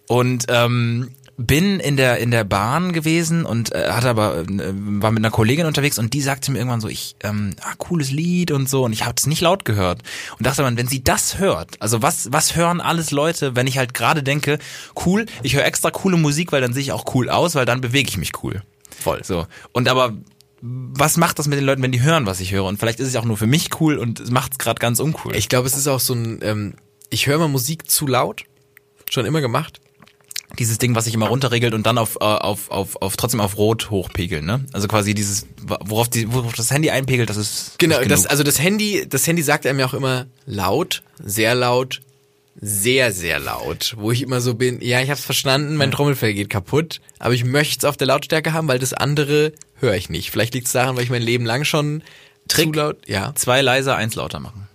[0.06, 5.10] Und ähm, bin in der in der Bahn gewesen und äh, hatte aber äh, war
[5.10, 8.50] mit einer Kollegin unterwegs und die sagte mir irgendwann so ich ähm, ah, cooles Lied
[8.50, 10.02] und so und ich habe es nicht laut gehört
[10.38, 13.78] und dachte man wenn sie das hört also was was hören alles Leute wenn ich
[13.78, 14.58] halt gerade denke
[15.06, 17.80] cool ich höre extra coole Musik weil dann sehe ich auch cool aus weil dann
[17.80, 18.62] bewege ich mich cool
[19.00, 19.24] Voll.
[19.24, 20.12] so und aber
[20.60, 23.08] was macht das mit den Leuten wenn die hören was ich höre und vielleicht ist
[23.08, 25.66] es auch nur für mich cool und es macht es gerade ganz uncool Ich glaube,
[25.66, 26.74] es ist auch so ein, ähm,
[27.10, 28.44] ich höre mal Musik zu laut.
[29.10, 29.80] Schon immer gemacht.
[30.58, 33.56] Dieses Ding, was sich immer runterregelt und dann auf, äh, auf, auf, auf trotzdem auf
[33.56, 34.64] Rot hochpegeln, ne?
[34.72, 38.60] Also quasi dieses, worauf, die, worauf das Handy einpegelt, das ist Genau, das, also das
[38.60, 42.00] Handy, das Handy sagt einem ja auch immer laut, sehr laut,
[42.60, 43.94] sehr, sehr laut.
[43.96, 47.44] Wo ich immer so bin, ja, ich hab's verstanden, mein Trommelfell geht kaputt, aber ich
[47.44, 50.30] möchte es auf der Lautstärke haben, weil das andere höre ich nicht.
[50.30, 52.02] Vielleicht liegt es daran, weil ich mein Leben lang schon
[52.48, 52.72] Trick.
[52.72, 54.68] zu laut, ja, zwei leiser, eins lauter machen.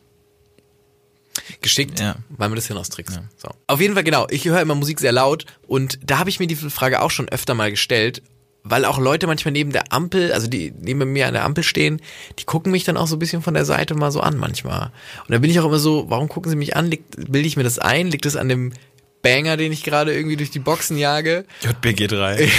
[1.61, 2.15] Geschickt, Ja.
[2.29, 3.19] weil man das hinaustrickst.
[3.37, 3.49] So.
[3.67, 6.47] Auf jeden Fall, genau, ich höre immer Musik sehr laut und da habe ich mir
[6.47, 8.21] die Frage auch schon öfter mal gestellt,
[8.63, 12.01] weil auch Leute manchmal neben der Ampel, also die neben mir an der Ampel stehen,
[12.37, 14.91] die gucken mich dann auch so ein bisschen von der Seite mal so an manchmal.
[15.25, 16.87] Und da bin ich auch immer so, warum gucken sie mich an?
[16.91, 18.07] Liegt, bilde ich mir das ein?
[18.07, 18.73] Liegt das an dem
[19.21, 21.45] Banger, den ich gerade irgendwie durch die Boxen jage?
[21.63, 22.49] JBG3.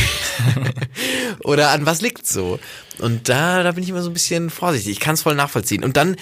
[1.44, 2.58] Oder an was liegt's so?
[2.98, 4.92] Und da, da bin ich immer so ein bisschen vorsichtig.
[4.92, 5.84] Ich kann es voll nachvollziehen.
[5.84, 6.16] Und dann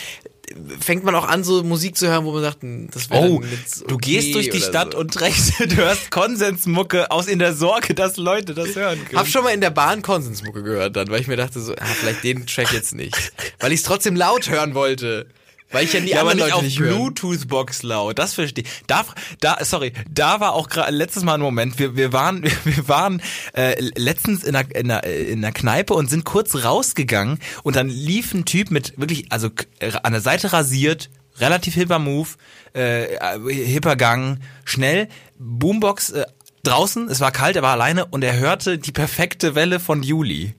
[0.80, 3.42] fängt man auch an, so Musik zu hören, wo man sagt, hm, das wäre Oh,
[3.50, 4.98] jetzt du okay gehst durch die Stadt so.
[4.98, 9.18] und rechts, du hörst Konsensmucke aus in der Sorge, dass Leute das hören können.
[9.18, 11.84] Hab schon mal in der Bahn Konsensmucke gehört dann, weil ich mir dachte so, ah,
[11.84, 13.16] vielleicht den Track jetzt nicht.
[13.60, 15.26] Weil ich es trotzdem laut hören wollte.
[15.72, 16.78] Weil ich ja die ja, aber anderen nicht Leute auf nicht.
[16.78, 18.18] Bluetooth-Box laut.
[18.18, 18.70] Das verstehe ich.
[18.86, 19.04] Da,
[19.40, 21.78] da, sorry, da war auch gerade letztes Mal ein Moment.
[21.78, 23.20] Wir, wir waren, wir waren
[23.54, 27.88] äh, letztens in einer, in, einer, in einer Kneipe und sind kurz rausgegangen und dann
[27.88, 29.66] lief ein Typ mit wirklich, also k-
[30.02, 32.28] an der Seite rasiert, relativ hipper Move,
[32.72, 33.06] äh,
[33.48, 36.24] hipper Gang, schnell, Boombox äh,
[36.62, 40.54] draußen, es war kalt, er war alleine und er hörte die perfekte Welle von Juli.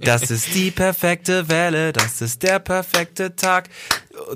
[0.00, 3.68] Das ist die perfekte Welle, das ist der perfekte Tag.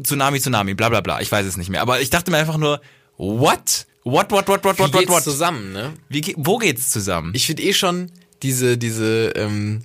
[0.02, 1.20] Tsunami, Tsunami, bla bla bla.
[1.20, 1.82] Ich weiß es nicht mehr.
[1.82, 2.80] Aber ich dachte mir einfach nur,
[3.16, 3.86] what?
[4.04, 5.22] What, what, what, what, Wie what, what, what?
[5.22, 5.92] zusammen, ne?
[6.08, 7.32] Wie, wo geht's zusammen?
[7.34, 8.10] Ich finde eh schon
[8.42, 9.82] diese, diese, ähm,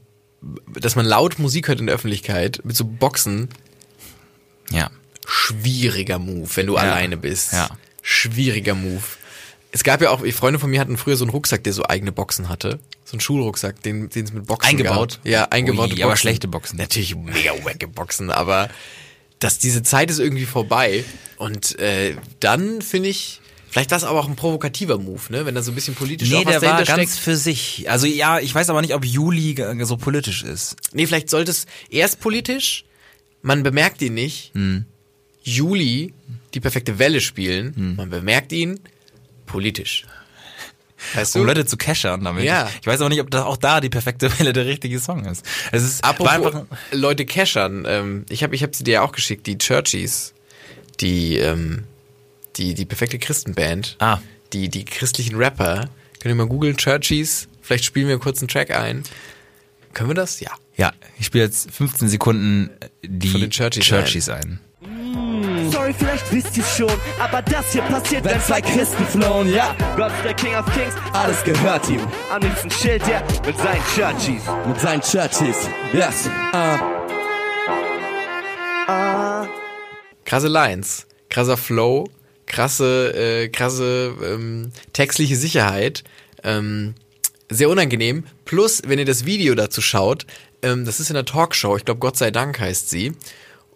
[0.79, 3.49] dass man laut Musik hört in der Öffentlichkeit mit so Boxen,
[4.71, 4.89] ja.
[5.27, 6.81] schwieriger Move, wenn du Ja.
[6.81, 7.53] alleine bist.
[7.53, 7.69] Ja.
[8.01, 9.03] Schwieriger Move.
[9.75, 12.12] Es gab ja auch, Freunde von mir hatten früher so einen Rucksack, der so eigene
[12.12, 12.79] Boxen hatte.
[13.05, 15.15] So einen Schulrucksack, den, den es mit Boxen Eingebaut?
[15.23, 15.25] Gab.
[15.31, 16.03] Ja, eingebaute Ui, Boxen.
[16.03, 16.77] aber schlechte Boxen.
[16.77, 18.69] Natürlich mega wacke Boxen, aber
[19.39, 21.03] dass diese Zeit ist irgendwie vorbei.
[21.38, 25.45] Und äh, dann finde ich, vielleicht war es aber auch ein provokativer Move, ne?
[25.47, 27.23] Wenn da so ein bisschen politisch Nee, auch was der war dahinter ganz steckt.
[27.23, 27.89] für sich.
[27.89, 30.75] Also ja, ich weiß aber nicht, ob Juli g- so politisch ist.
[30.93, 32.86] Nee, vielleicht sollte es erst politisch,
[33.41, 34.51] man bemerkt ihn nicht.
[34.53, 34.86] Hm.
[35.43, 36.13] Juli
[36.53, 37.95] die perfekte Welle spielen, Hm.
[37.95, 38.79] man bemerkt ihn
[39.54, 40.06] politisch.
[41.13, 41.39] Weißt du?
[41.42, 42.44] Um Leute zu cashern damit.
[42.46, 42.70] Ja.
[42.82, 45.46] Ich weiß aber nicht, ob da auch da die perfekte Welle der richtige Song ist.
[45.72, 49.12] Es ist Apropos einfach, Leute cashern, ähm, ich habe ich hab sie dir ja auch
[49.12, 50.34] geschickt, die Churchies,
[51.02, 51.84] die, ähm,
[52.56, 54.20] die, die perfekte Christenband, Ah.
[54.54, 55.89] die, die christlichen Rapper.
[56.20, 59.04] Könnt ihr mal googeln, Churchies, vielleicht spielen wir kurz einen Track ein.
[59.94, 60.39] Können wir das?
[60.39, 60.52] Ja.
[60.78, 62.72] Ja, ich spiele jetzt 15 Sekunden
[63.04, 64.60] die Von den Churchies Churchies ein.
[65.71, 69.76] Sorry, vielleicht wisst ihr's schon, aber das hier passiert, wenn zwei Christen flohen, ja.
[69.95, 72.02] Gott ist der King of Kings, alles gehört ihm.
[72.32, 74.41] Am liebsten chillt er mit seinen Churchies.
[74.67, 76.30] Mit seinen Churchies, yes.
[76.54, 77.04] Uh.
[80.26, 82.10] Krasse Lines, krasser Flow,
[82.45, 86.04] krasse, äh, krasse ähm, textliche Sicherheit.
[86.43, 86.95] Ähm,
[87.49, 88.26] sehr unangenehm.
[88.45, 90.26] Plus, wenn ihr das Video dazu schaut,
[90.62, 93.13] ähm, das ist in der Talkshow, ich glaube Gott sei Dank heißt sie.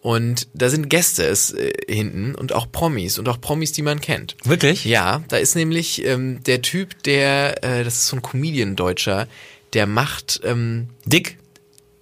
[0.07, 3.99] Und da sind Gäste es, äh, hinten und auch Promis und auch Promis, die man
[3.99, 4.37] kennt.
[4.45, 4.85] Wirklich?
[4.85, 9.27] Ja, da ist nämlich ähm, der Typ, der, äh, das ist so ein Comedian-Deutscher,
[9.73, 11.37] der macht, ähm, Dick?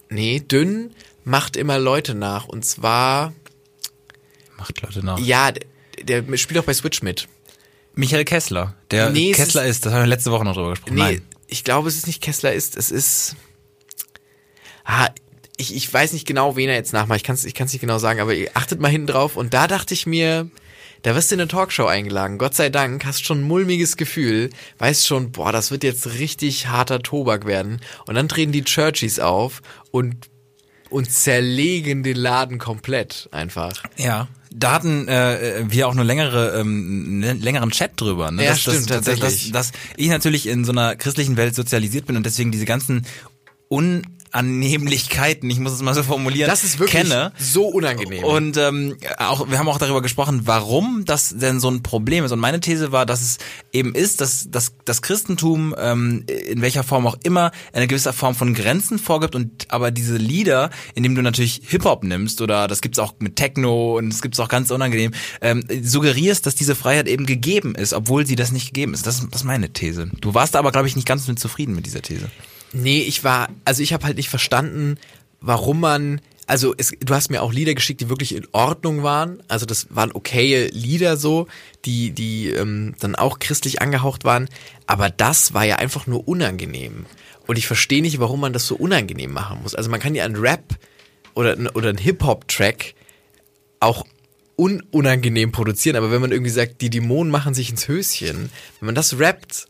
[0.09, 0.91] nee, dünn,
[1.23, 2.45] macht immer Leute nach.
[2.45, 3.33] Und zwar,
[4.59, 5.17] Macht Leute nach.
[5.17, 7.27] ja, der, der spielt auch bei Switch mit.
[7.95, 8.75] Michael Kessler.
[8.91, 10.93] Der Nee, es Kessler ist, das haben wir letzte Woche noch drüber gesprochen.
[10.93, 11.21] Nee, Nein.
[11.47, 13.35] ich glaube, es ist nicht Kessler ist, es ist.
[14.83, 15.09] Ah,
[15.57, 17.17] ich, ich weiß nicht genau, wen er jetzt nachmacht.
[17.17, 19.37] Ich kann es ich kann's nicht genau sagen, aber ihr achtet mal hinten drauf.
[19.37, 20.49] Und da dachte ich mir,
[21.01, 22.37] da wirst du in eine Talkshow eingeladen.
[22.37, 26.67] Gott sei Dank, hast schon ein mulmiges Gefühl, weißt schon, boah, das wird jetzt richtig
[26.67, 27.79] harter Tobak werden.
[28.05, 30.29] Und dann treten die Churchies auf und,
[30.89, 33.83] und zerlegen den Laden komplett einfach.
[33.97, 34.27] Ja.
[34.57, 38.31] Da hatten äh, wir auch eine längere, ähm, einen längeren Chat drüber.
[38.31, 38.43] Ne?
[38.43, 39.51] Ja, dass, stimmt, dass, tatsächlich.
[39.51, 43.05] Dass, dass ich natürlich in so einer christlichen Welt sozialisiert bin und deswegen diese ganzen
[44.35, 47.31] Unannehmlichkeiten, ich muss es mal so formulieren, Das ist wirklich kenne.
[47.39, 48.23] so unangenehm.
[48.23, 52.31] Und ähm, auch wir haben auch darüber gesprochen, warum das denn so ein Problem ist.
[52.31, 53.37] Und meine These war, dass es
[53.71, 58.35] eben ist, dass, dass das Christentum ähm, in welcher Form auch immer eine gewisse Form
[58.35, 62.99] von Grenzen vorgibt und aber diese Lieder, indem du natürlich Hip-Hop nimmst oder das gibt's
[62.99, 67.25] auch mit Techno und es gibt's auch ganz unangenehm, ähm, suggerierst, dass diese Freiheit eben
[67.25, 69.07] gegeben ist, obwohl sie das nicht gegeben ist.
[69.07, 70.09] Das, das ist meine These.
[70.21, 72.29] Du warst aber, glaube ich, nicht ganz mit zufrieden mit dieser These.
[72.75, 74.97] Nee, ich war, also ich habe halt nicht verstanden,
[75.39, 79.41] warum man, also es, du hast mir auch Lieder geschickt, die wirklich in Ordnung waren.
[79.47, 81.47] Also das waren okaye Lieder so,
[81.85, 84.49] die, die ähm, dann auch christlich angehaucht waren.
[84.87, 87.05] Aber das war ja einfach nur unangenehm.
[87.47, 89.73] Und ich verstehe nicht, warum man das so unangenehm machen muss.
[89.73, 90.75] Also man kann ja einen Rap
[91.33, 92.93] oder, oder einen Hip-Hop-Track
[93.79, 94.05] auch
[94.57, 98.85] un unangenehm produzieren, aber wenn man irgendwie sagt, die Dämonen machen sich ins Höschen, wenn
[98.85, 99.67] man das rappt,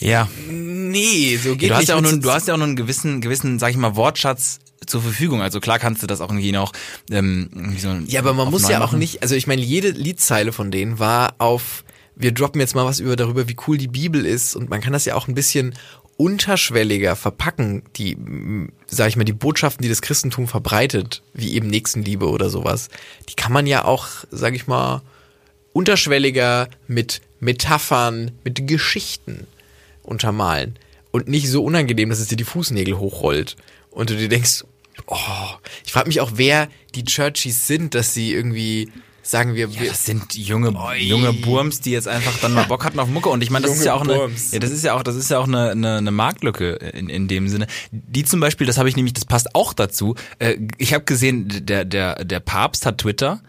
[0.00, 0.28] Ja.
[0.48, 1.88] nee, so geht du hast nicht.
[1.90, 4.60] ja auch nur, du hast ja auch nur einen gewissen, gewissen, sag ich mal, Wortschatz
[4.86, 5.40] zur Verfügung.
[5.42, 6.72] Also klar kannst du das auch irgendwie noch.
[7.10, 8.98] Ähm, irgendwie so Ja, aber man muss ja auch machen.
[8.98, 11.84] nicht, also ich meine, jede Liedzeile von denen war auf,
[12.16, 14.92] wir droppen jetzt mal was über darüber, wie cool die Bibel ist und man kann
[14.92, 15.74] das ja auch ein bisschen
[16.16, 21.66] unterschwelliger verpacken, die, m, sag ich mal, die Botschaften, die das Christentum verbreitet, wie eben
[21.66, 22.88] Nächstenliebe oder sowas,
[23.28, 25.02] die kann man ja auch, sag ich mal,
[25.72, 29.46] unterschwelliger mit Metaphern, mit Geschichten
[30.04, 30.78] untermalen
[31.10, 33.56] und nicht so unangenehm, dass es dir die Fußnägel hochrollt
[33.90, 34.64] und du dir denkst,
[35.06, 35.16] oh,
[35.84, 38.90] ich frage mich auch, wer die Churchies sind, dass sie irgendwie
[39.22, 42.84] sagen wir, Ja, wir das sind junge junge Burms, die jetzt einfach dann mal Bock
[42.84, 44.84] hatten auf Mucke und ich meine, das Junge ist ja auch eine ja, das ist
[44.84, 47.66] ja auch das ist ja auch eine eine, eine Marktlücke in, in dem Sinne.
[47.90, 50.14] Die zum Beispiel, das habe ich nämlich, das passt auch dazu.
[50.38, 53.40] Äh, ich habe gesehen, der der der Papst hat Twitter.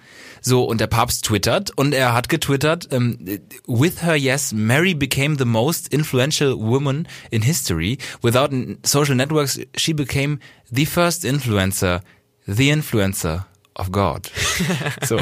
[0.47, 3.17] So, und der Papst twittert und er hat getwittert, ähm,
[3.65, 7.97] with her yes, Mary became the most influential woman in history.
[8.21, 8.51] Without
[8.83, 10.37] social networks, she became
[10.69, 12.01] the first influencer,
[12.45, 14.29] the influencer of God.
[15.07, 15.17] So.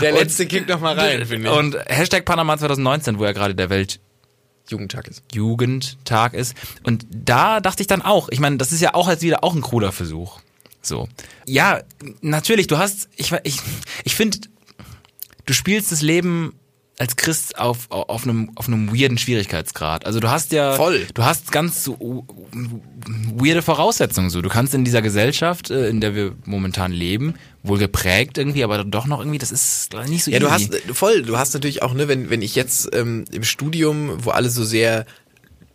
[0.00, 1.56] der Und- letzte Kick noch mal rein, finde ich.
[1.56, 3.68] und Hashtag Panama 2019, wo ja gerade der
[4.68, 5.24] Jugendtag ist.
[5.24, 6.54] Weltjugendtag ist.
[6.84, 9.56] Und da dachte ich dann auch, ich meine, das ist ja auch als wieder auch
[9.56, 10.38] ein kruder Versuch.
[10.80, 11.08] So.
[11.44, 11.80] Ja,
[12.20, 13.58] natürlich, du hast, ich, ich,
[14.04, 14.38] ich finde,
[15.46, 16.54] du spielst das Leben
[16.98, 20.04] als Christ auf, auf einem, auf einem weirden Schwierigkeitsgrad.
[20.04, 21.06] Also du hast ja, Voll.
[21.14, 22.26] du hast ganz so
[23.34, 24.42] weirde Voraussetzungen so.
[24.42, 28.84] Du kannst in dieser Gesellschaft, äh, in der wir momentan leben, wohl geprägt irgendwie, aber
[28.84, 30.66] doch noch irgendwie, das ist nicht so Ja, du easy.
[30.72, 34.22] hast äh, voll, du hast natürlich auch, ne, wenn, wenn ich jetzt ähm, im Studium,
[34.22, 35.06] wo alle so sehr,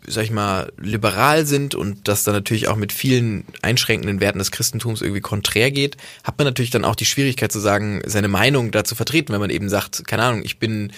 [0.07, 4.51] sag ich mal, liberal sind und das dann natürlich auch mit vielen einschränkenden Werten des
[4.51, 8.71] Christentums irgendwie konträr geht, hat man natürlich dann auch die Schwierigkeit zu sagen, seine Meinung
[8.71, 10.91] da zu vertreten, wenn man eben sagt, keine Ahnung, ich bin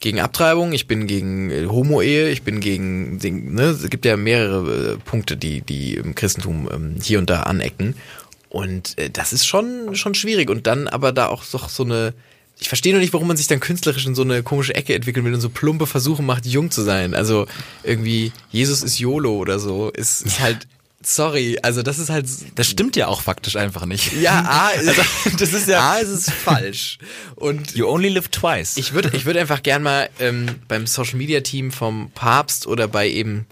[0.00, 4.94] gegen Abtreibung, ich bin gegen äh, Homo-Ehe, ich bin gegen, ne, es gibt ja mehrere
[4.94, 7.94] äh, Punkte, die, die im Christentum ähm, hier und da anecken.
[8.50, 10.50] Und äh, das ist schon, schon schwierig.
[10.50, 12.12] Und dann aber da auch doch so eine,
[12.60, 15.24] ich verstehe noch nicht, warum man sich dann künstlerisch in so eine komische Ecke entwickeln
[15.26, 17.14] will und so plumpe Versuche macht, jung zu sein.
[17.14, 17.46] Also
[17.82, 20.66] irgendwie, Jesus ist YOLO oder so, ist, ist halt,
[21.02, 24.12] sorry, also das ist halt, das stimmt ja auch faktisch einfach nicht.
[24.14, 24.92] ja, A, Also,
[25.38, 26.98] das ist ja- A, ist es falsch.
[27.34, 28.76] Und You only live twice.
[28.78, 32.88] ich würde ich würd einfach gern mal ähm, beim Social Media Team vom Papst oder
[32.88, 33.46] bei eben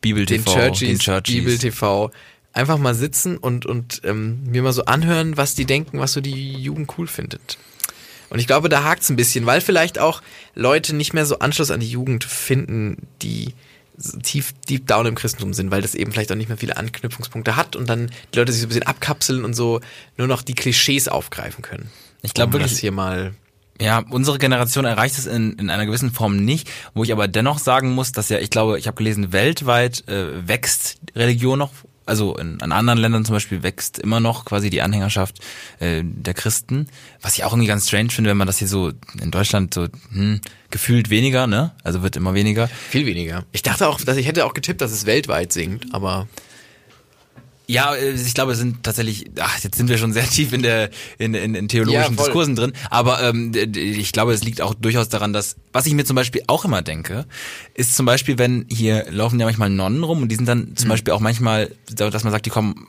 [0.00, 1.34] Bibel den TV, Churchies, den Churchies.
[1.34, 2.10] Bibel TV
[2.52, 6.20] einfach mal sitzen und, und ähm, mir mal so anhören, was die denken, was so
[6.20, 7.58] die Jugend cool findet.
[8.30, 10.22] Und ich glaube, da hakt's ein bisschen, weil vielleicht auch
[10.54, 13.54] Leute nicht mehr so Anschluss an die Jugend finden, die
[13.98, 16.76] so tief deep down im Christentum sind, weil das eben vielleicht auch nicht mehr viele
[16.76, 19.80] Anknüpfungspunkte hat und dann die Leute sich so ein bisschen abkapseln und so
[20.18, 21.90] nur noch die Klischees aufgreifen können.
[22.22, 23.32] Ich glaube um wirklich- das hier mal
[23.80, 27.58] Ja, unsere Generation erreicht es in, in einer gewissen Form nicht, wo ich aber dennoch
[27.58, 31.70] sagen muss, dass ja, ich glaube, ich habe gelesen, weltweit äh, wächst Religion noch,
[32.06, 35.40] also in, in anderen Ländern zum Beispiel wächst immer noch quasi die Anhängerschaft
[35.80, 36.86] äh, der Christen,
[37.20, 39.88] was ich auch irgendwie ganz strange finde, wenn man das hier so in Deutschland so
[40.12, 40.40] hm,
[40.70, 41.72] gefühlt weniger, ne?
[41.82, 42.68] Also wird immer weniger.
[42.68, 43.44] viel weniger.
[43.52, 46.28] Ich dachte auch, dass ich hätte auch getippt, dass es weltweit singt, aber
[47.68, 50.62] Ja, äh, ich glaube, es sind tatsächlich, ach, jetzt sind wir schon sehr tief in
[50.62, 52.22] der in, in, in theologischen Ja.
[52.24, 56.04] Diskursen drin, aber ähm, ich glaube, es liegt auch durchaus daran, dass, was ich mir
[56.04, 57.26] zum Beispiel auch immer denke,
[57.74, 60.76] ist zum Beispiel, wenn hier laufen ja manchmal Nonnen rum und die sind dann Mhm.
[60.76, 62.86] zum Beispiel auch manchmal, dass man sagt, die kommen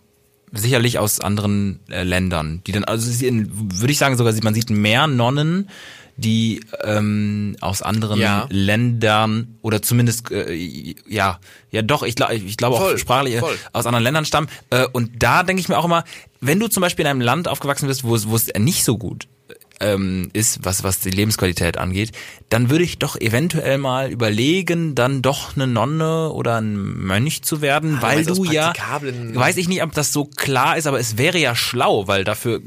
[0.54, 5.08] sicherlich aus anderen äh, Ländern, die dann, also würde ich sagen sogar, man sieht mehr
[5.08, 5.70] Nonnen,
[6.18, 8.48] die ähm, aus anderen Ja.
[8.50, 10.54] Ländern oder zumindest äh,
[11.08, 11.40] ja
[11.72, 13.56] ja doch ich glaube ich glaube auch sprachlich äh, voll.
[13.72, 16.04] aus anderen Ländern stammen äh, und da denke ich mir auch immer
[16.42, 18.98] wenn du zum Beispiel in einem Land aufgewachsen bist wo es wo es nicht so
[18.98, 19.28] gut
[19.80, 22.12] ähm, ist, was, was die Lebensqualität angeht,
[22.50, 27.62] dann würde ich doch eventuell mal überlegen, dann doch eine Nonne oder ein Mönch zu
[27.62, 28.74] werden, weil meinst, du ja,
[29.34, 32.62] weiß ich nicht, ob das so klar ist, aber es wäre ja schlau, weil dafür,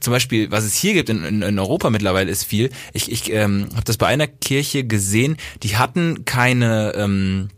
[0.00, 2.70] zum Beispiel, was es hier gibt in, in, in Europa mittlerweile ist viel.
[2.92, 7.50] Ich, ich ähm, habe das bei einer Kirche gesehen, die hatten keine, ähm,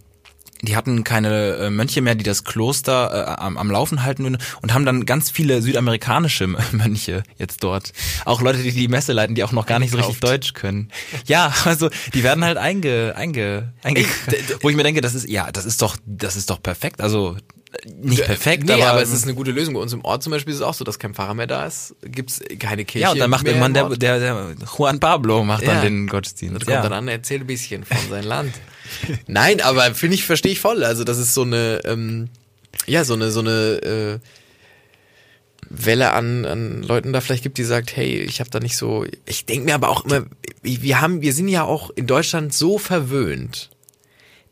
[0.62, 4.38] die hatten keine äh, Mönche mehr, die das Kloster äh, am, am Laufen halten würden
[4.62, 7.92] und haben dann ganz viele südamerikanische Mönche jetzt dort.
[8.24, 10.20] Auch Leute, die die Messe leiten, die auch noch gar nicht so richtig.
[10.20, 10.90] Deutsch können.
[11.26, 14.04] Ja, also die werden halt einge, einge, einge
[14.60, 17.00] wo ich mir denke, das ist ja, das ist doch, das ist doch perfekt.
[17.00, 17.36] Also
[17.72, 19.74] äh, nicht perfekt, nee, aber, aber, es ist eine gute Lösung.
[19.74, 21.64] Bei uns im Ort zum Beispiel ist es auch so, dass kein Pfarrer mehr da
[21.66, 23.04] ist, gibt's keine Kirche.
[23.04, 25.82] ja und dann macht irgendwann im der, der, der Juan Pablo macht dann Ja.
[25.82, 26.56] den Und Gottesdienst.
[26.66, 26.82] kommt Ja.
[26.82, 28.52] dann an, erzählt ein bisschen von seinem Land.
[29.26, 30.84] Nein, aber finde ich, verstehe ich voll.
[30.84, 32.28] Also das ist so eine, ähm,
[32.86, 34.26] ja, so eine, so eine äh,
[35.68, 39.06] Welle an, an Leuten da vielleicht gibt, die sagt, hey, ich habe da nicht so.
[39.26, 40.26] Ich denke mir aber auch immer,
[40.62, 43.70] wir haben, wir sind ja auch in Deutschland so verwöhnt,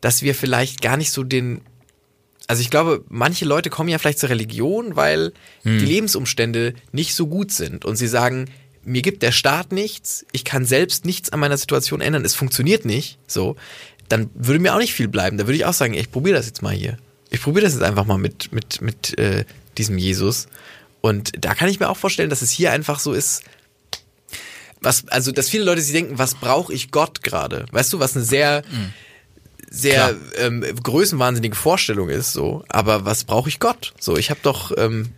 [0.01, 1.61] dass wir vielleicht gar nicht so den
[2.47, 5.77] also ich glaube, manche Leute kommen ja vielleicht zur Religion, weil Hm.
[5.77, 8.49] die Lebensumstände nicht so gut sind und sie sagen,
[8.83, 12.85] mir gibt der Staat nichts, ich kann selbst nichts an meiner Situation ändern, es funktioniert
[12.85, 13.55] nicht, so,
[14.09, 15.37] dann würde mir auch nicht viel bleiben.
[15.37, 16.97] Da würde ich auch sagen, ich probiere das jetzt mal hier.
[17.29, 19.45] Ich probiere das jetzt einfach mal mit mit mit äh,
[19.77, 20.47] diesem Jesus
[21.01, 23.43] und da kann ich mir auch vorstellen, dass es hier einfach so ist,
[24.81, 27.65] was also dass viele Leute sich denken, was brauche ich Gott gerade?
[27.71, 28.63] Weißt du, was eine sehr
[29.69, 32.63] sehr ähm, größenwahnsinnige Vorstellung ist, so.
[32.69, 33.93] Aber was brauche ich Gott?
[33.99, 35.11] So, ich habe doch, ähm,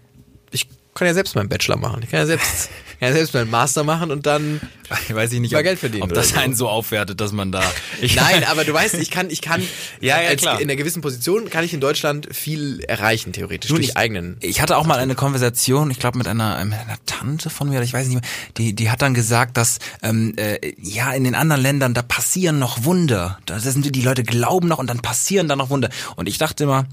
[0.52, 2.02] ich kann ja selbst meinen Bachelor machen.
[2.04, 2.70] Ich kann ja selbst,
[3.02, 4.62] ja selbst meinen Master machen und dann.
[5.10, 7.64] Weiß ich nicht, Mal ob, Geld verdienen ob das einen so aufwertet, dass man da.
[8.02, 9.62] Nein, aber du weißt, ich kann, ich kann,
[10.02, 10.60] Ja, ja, klar.
[10.60, 14.38] in einer gewissen Position kann ich in Deutschland viel erreichen, theoretisch, Nun, durch ich, eigenen.
[14.42, 17.76] Ich hatte auch mal eine Konversation, ich glaube mit einer, mit einer Tante von mir,
[17.76, 21.24] oder ich weiß nicht mehr, die, die hat dann gesagt, dass ähm, äh, ja in
[21.24, 23.40] den anderen Ländern da passieren noch Wunder.
[23.46, 25.90] Da sind die, die Leute glauben noch und dann passieren da noch Wunder.
[26.16, 26.86] Und ich dachte immer,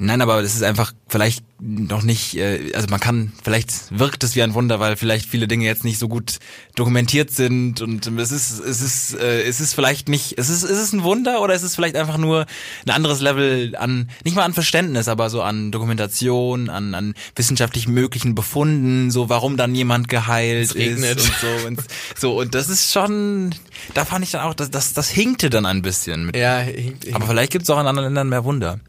[0.00, 4.34] nein, aber das ist einfach vielleicht noch nicht, äh, also man kann, vielleicht wirkt es
[4.34, 6.38] wie ein Wunder, weil vielleicht viele Dinge jetzt nicht so gut
[6.74, 10.78] dokumentiert sind und es ist, es ist, äh, es ist vielleicht nicht, es ist, ist
[10.78, 12.46] es ein Wunder oder ist es vielleicht einfach nur
[12.86, 17.86] ein anderes Level an, nicht mal an Verständnis, aber so an Dokumentation, an, an wissenschaftlich
[17.86, 21.80] möglichen Befunden, so warum dann jemand geheilt ist und so und
[22.16, 23.54] so und das ist schon,
[23.92, 26.36] da fand ich dann auch, das, das, das hinkte dann ein bisschen mit.
[26.36, 27.16] Ja, hinkt, hinkt.
[27.16, 28.80] Aber vielleicht gibt es auch in anderen Ländern mehr Wunder.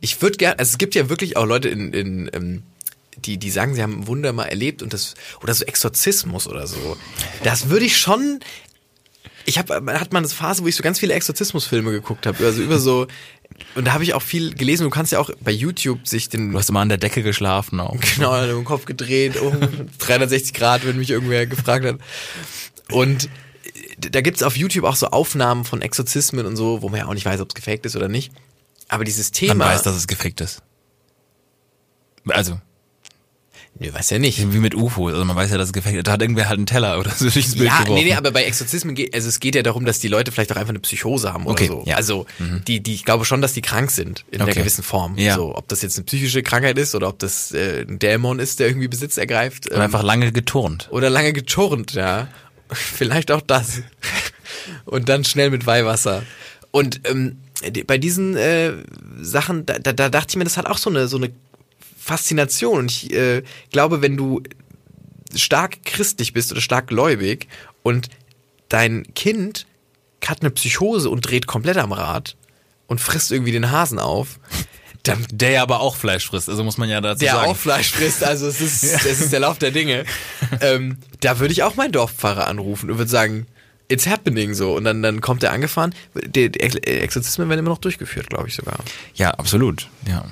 [0.00, 2.62] Ich würde gerne, also es gibt ja wirklich auch Leute in, in ähm,
[3.24, 6.66] die, die sagen, sie haben ein Wunder mal erlebt und das, oder so Exorzismus oder
[6.66, 6.96] so.
[7.42, 8.40] Das würde ich schon,
[9.46, 12.62] ich habe, hat man das Phase, wo ich so ganz viele Exorzismusfilme geguckt habe, also
[12.62, 13.06] über so,
[13.74, 16.52] und da habe ich auch viel gelesen, du kannst ja auch bei YouTube sich den,
[16.52, 17.96] Du hast immer an der Decke geschlafen auch.
[18.14, 19.58] genau, den Kopf gedreht, um
[19.98, 21.98] 360 Grad, wenn mich irgendwer gefragt hat.
[22.90, 23.28] Und
[23.98, 27.14] da gibt's auf YouTube auch so Aufnahmen von Exorzismen und so, wo man ja auch
[27.14, 28.32] nicht weiß, ob es gefaked ist oder nicht.
[28.88, 29.54] Aber dieses Thema.
[29.54, 30.62] Man weiß, dass es gefaked ist.
[32.28, 32.60] Also,
[33.78, 34.52] Nö, weiß ja nicht.
[34.54, 35.12] wie mit UFOs.
[35.12, 36.06] Also man weiß ja, dass es gefaked ist.
[36.06, 37.94] Da hat irgendwer halt einen Teller oder so durchs Bild Ja, geworfen.
[38.02, 40.50] nee, nee, aber bei Exorzismen geht, also es geht ja darum, dass die Leute vielleicht
[40.52, 41.82] auch einfach eine Psychose haben oder Okay, so.
[41.84, 41.92] ja.
[41.92, 41.96] Mhm.
[41.98, 42.26] Also
[42.66, 44.60] die, die, ich glaube schon, dass die krank sind in einer Okay.
[44.60, 45.18] gewissen Form.
[45.18, 45.34] Ja.
[45.34, 48.60] So, ob das jetzt eine psychische Krankheit ist oder ob das äh, ein Dämon ist,
[48.60, 49.68] der irgendwie Besitz ergreift.
[49.68, 50.88] Und ähm, einfach lange geturnt.
[50.90, 52.28] oder lange geturnt, ja.
[52.72, 53.82] Vielleicht auch das.
[54.86, 56.22] Und dann schnell mit Weihwasser.
[56.70, 57.36] Und ähm,
[57.86, 58.72] bei diesen äh,
[59.20, 61.30] Sachen, da, da, da dachte ich mir, das hat auch so eine, so eine
[61.98, 62.80] Faszination.
[62.80, 64.42] Und ich äh, glaube, wenn du
[65.34, 67.48] stark christlich bist oder stark gläubig
[67.82, 68.08] und
[68.68, 69.66] dein Kind
[70.24, 72.36] hat eine Psychose und dreht komplett am Rad
[72.88, 74.40] und frisst irgendwie den Hasen auf,
[75.04, 77.50] dann Der ja aber auch Fleisch frisst, also muss man ja dazu der sagen.
[77.50, 80.04] auch Fleisch frisst, also es ist, es ist der Lauf der Dinge.
[80.60, 83.46] ähm, da würde ich auch meinen Dorfpfarrer anrufen und würde sagen,
[83.88, 84.74] it's happening so.
[84.76, 85.94] Und dann, dann kommt er angefahren.
[86.14, 88.78] Die, die Exorzismen werden immer noch durchgeführt, glaube ich sogar.
[89.14, 89.88] Ja, absolut.
[90.08, 90.24] Ja.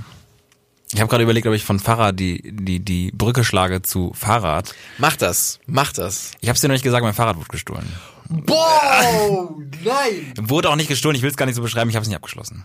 [0.92, 4.74] Ich habe gerade überlegt, ob ich von Fahrrad die, die, die Brücke schlage zu Fahrrad.
[4.98, 6.32] Mach das, mach das.
[6.40, 7.92] Ich habe dir noch nicht gesagt, mein Fahrrad wurde gestohlen.
[8.28, 9.50] Boah,
[9.84, 10.34] nein!
[10.40, 12.16] Wurde auch nicht gestohlen, ich will es gar nicht so beschreiben, ich habe es nicht
[12.16, 12.64] abgeschlossen.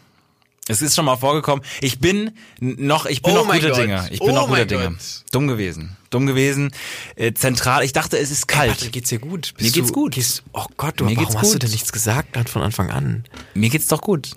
[0.70, 1.65] Es ist schon mal vorgekommen.
[1.82, 3.78] Ich bin noch, ich bin Oh noch guter Gott.
[3.80, 4.07] Dinge.
[4.11, 4.89] Ich bin Oh noch guter Dinge.
[4.91, 5.24] Gott.
[5.32, 5.97] Dumm gewesen.
[6.11, 6.72] Dumm gewesen.
[7.15, 7.84] Äh, zentral.
[7.84, 8.70] Ich dachte, es ist kalt.
[8.72, 9.53] Patrick, geht's dir gut?
[9.59, 10.13] Mir geht's du, gut.
[10.13, 11.63] Gehst, oh Gott, du, Mir warum geht's hast du gut.
[11.63, 13.24] denn nichts gesagt von Anfang an?
[13.55, 14.30] Mir geht's doch gut.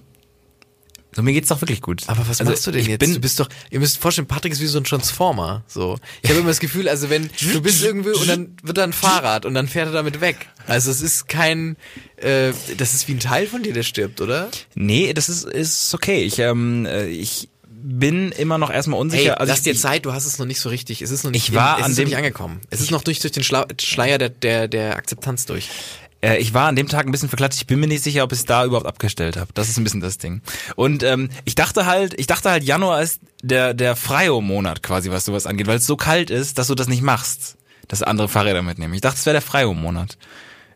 [1.14, 2.02] So, mir geht's doch wirklich gut.
[2.06, 3.00] Aber was Also, machst du denn jetzt?
[3.00, 5.62] Bin, du bist doch, ihr müsst vorstellen, Patrick ist wie so ein Transformer.
[5.66, 8.84] So, ich habe immer das Gefühl, also wenn du bist irgendwie und dann wird da
[8.84, 10.48] ein Fahrrad und dann fährt er damit weg.
[10.66, 11.76] Also es ist kein,
[12.16, 14.48] äh, das ist wie ein Teil von dir, der stirbt, oder?
[14.74, 16.22] nee, das ist, ist okay.
[16.22, 17.48] Ich, ähm, äh, ich
[17.84, 19.40] bin immer noch erstmal Hey, unsicher.
[19.40, 21.02] also lass ich, dir Zeit, du hast es noch nicht so richtig.
[21.02, 22.60] Es ist noch nicht, Ich war es an ist noch dem- nicht angekommen.
[22.70, 25.68] Es ist noch durch, durch den Schleier der, der, der Akzeptanz durch.
[26.22, 27.60] Äh, ich war an dem Tag ein bisschen verklatscht.
[27.60, 29.50] Ich bin mir nicht sicher, ob ich es da überhaupt abgestellt habe.
[29.54, 30.40] Das ist ein bisschen das Ding.
[30.76, 35.24] Und ähm, ich dachte halt, ich dachte halt, Januar ist der der Freio-Monat quasi, was
[35.24, 37.58] sowas angeht, weil es so kalt ist, dass du das nicht machst,
[37.88, 38.94] dass andere Fahrräder mitnehmen.
[38.94, 40.16] Ich dachte, es wäre der Freio-Monat.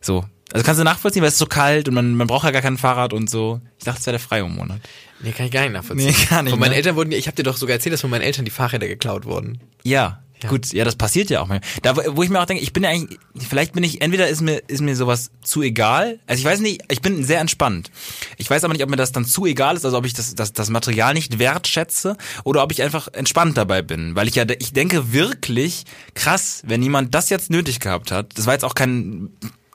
[0.00, 0.24] So.
[0.52, 2.62] Also kannst du nachvollziehen, weil es ist so kalt und man, man braucht ja gar
[2.62, 3.60] kein Fahrrad und so.
[3.78, 4.80] Ich dachte, es wäre der Freio-Monat.
[5.20, 6.06] Nee, kann ich gar nicht nachvollziehen.
[6.06, 6.76] Nee, gar nicht, Von meinen ne?
[6.76, 9.24] Eltern wurden, ich habe dir doch sogar erzählt, dass von meinen Eltern die Fahrräder geklaut
[9.24, 9.60] wurden.
[9.82, 10.50] Ja, Ja.
[10.50, 11.60] gut, ja, das passiert ja auch mal.
[11.82, 13.18] Da, wo- ich mir auch denke, ich bin ja eigentlich,
[13.48, 16.18] vielleicht bin ich, entweder ist mir, ist mir sowas zu egal.
[16.26, 17.90] Also ich weiß nicht, ich bin sehr entspannt.
[18.38, 20.34] Ich weiß aber nicht, ob mir das dann zu egal ist, also ob ich das,
[20.34, 24.14] das, das Material nicht wertschätze oder ob ich einfach entspannt dabei bin.
[24.16, 25.84] Weil ich ja, ich denke wirklich,
[26.14, 29.30] krass, wenn jemand das jetzt nötig gehabt hat, das war jetzt auch kein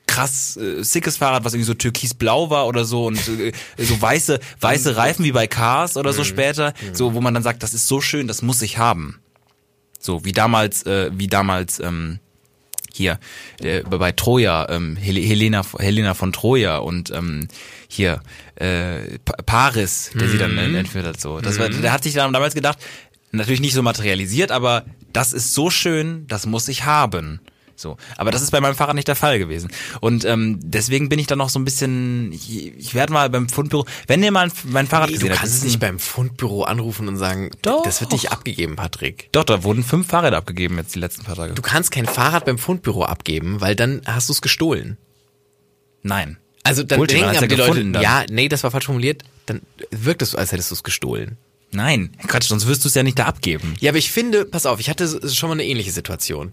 [0.08, 4.40] krass äh, sickes Fahrrad, was irgendwie so türkisblau war oder so und äh, so weiße
[4.60, 7.88] weiße Reifen wie bei Cars oder so später, so wo man dann sagt, das ist
[7.88, 9.20] so schön, das muss ich haben.
[10.02, 12.20] So wie damals, äh, wie damals ähm,
[12.93, 13.20] hier
[13.62, 17.47] äh, bei Troja, ähm, Hel Helena, Helena von Troja und ähm,
[17.88, 18.22] hier
[18.56, 21.22] äh, Pa- Paris, der sie dann äh, entführt hat.
[21.22, 22.80] So, das war, der hat sich dann damals gedacht,
[23.32, 24.84] natürlich nicht so materialisiert, aber
[25.14, 27.39] das ist so schön, das muss ich haben.
[27.82, 29.72] So, aber das ist bei meinem Fahrrad nicht der Fall gewesen.
[30.02, 33.50] Und ähm, deswegen bin ich dann noch so ein bisschen, ich, ich werde mal beim
[33.50, 35.80] Fundbüro, wenn ihr mal ein- mein Fahrrad Nee, du gesehen habt, kannst das ist nicht
[35.80, 37.82] beim Fundbüro anrufen und sagen, Doch.
[37.84, 39.30] das wird nicht abgegeben, Patrick.
[39.32, 41.54] doch, da wurden fünf Fahrräder abgegeben jetzt die letzten paar Tage.
[41.56, 44.98] Du kannst kein Fahrrad beim Fundbüro abgeben, weil dann hast du es gestohlen.
[46.04, 46.38] Nein.
[46.64, 48.02] Also dann Bullshit, denken die ja Leute, dann.
[48.04, 51.38] ja, nee, das war falsch formuliert, dann wirkt es so, als hättest du es gestohlen.
[51.72, 53.76] Nein, Quatsch, sonst wirst du es ja nicht da abgeben.
[53.80, 56.52] Ja, aber ich finde, pass auf, ich hatte schon mal eine ähnliche Situation.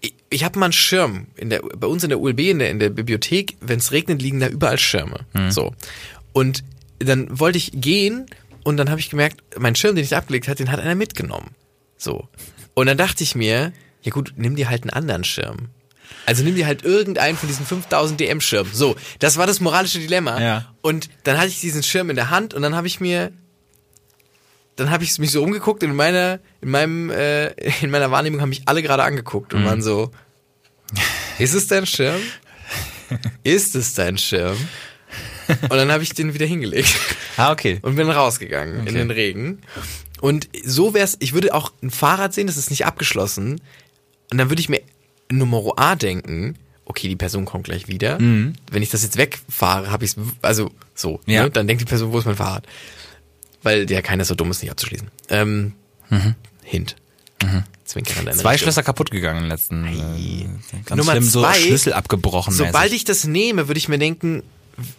[0.00, 2.70] Ich, ich habe mal einen Schirm in der, bei uns in der ULB in der,
[2.70, 5.20] in der Bibliothek, wenn es regnet, liegen da überall Schirme.
[5.50, 5.74] So
[6.32, 6.64] und
[6.98, 8.26] dann wollte ich gehen
[8.64, 11.50] und dann habe ich gemerkt, mein Schirm, den ich abgelegt hatte, den hat einer mitgenommen.
[11.96, 12.28] So
[12.74, 13.72] und dann dachte ich mir,
[14.02, 15.68] ja gut, nimm dir halt einen anderen Schirm.
[16.26, 18.70] Also nimm dir halt irgendeinen von diesen 5000 DM Schirmen.
[18.72, 20.40] So, das war das moralische Dilemma.
[20.40, 20.74] Ja.
[20.82, 23.32] Und dann hatte ich diesen Schirm in der Hand und dann habe ich mir
[24.78, 27.48] dann habe ich mich so umgeguckt in meiner in meinem äh,
[27.82, 29.58] in meiner Wahrnehmung haben mich alle gerade angeguckt Mhm.
[29.60, 30.10] und waren so
[31.38, 32.20] ist es dein Schirm?
[33.44, 34.56] ist es dein Schirm?
[35.62, 36.94] Und dann habe ich den wieder hingelegt
[37.38, 37.78] Ah, okay.
[37.82, 38.92] und bin rausgegangen in Okay.
[38.98, 39.58] den Regen.
[40.20, 43.60] Und so wär's, ich würde auch ein Fahrrad sehen, das ist nicht abgeschlossen.
[44.30, 44.80] Und dann würde ich mir
[45.30, 48.18] Nummer A denken, okay, die Person kommt gleich wieder.
[48.18, 51.44] Wenn ich das jetzt wegfahre, habe ich es, also so, Ja.
[51.44, 51.50] ne?
[51.50, 52.66] dann denkt die Person, wo ist mein Fahrrad?
[53.62, 55.08] Weil ja keiner so dumm ist, nicht abzuschließen.
[55.30, 55.74] Ähm,
[56.62, 56.96] Hint.
[57.84, 58.66] Zwinkern an deine Zwei Richtung.
[58.66, 60.46] Schlösser kaputt gegangen in den letzten äh,
[60.84, 62.52] ganz Nummer schlimm, so zwei, Schlüssel abgebrochen.
[62.52, 62.96] Sobald mäßig.
[62.96, 64.42] ich das nehme, würde ich mir denken,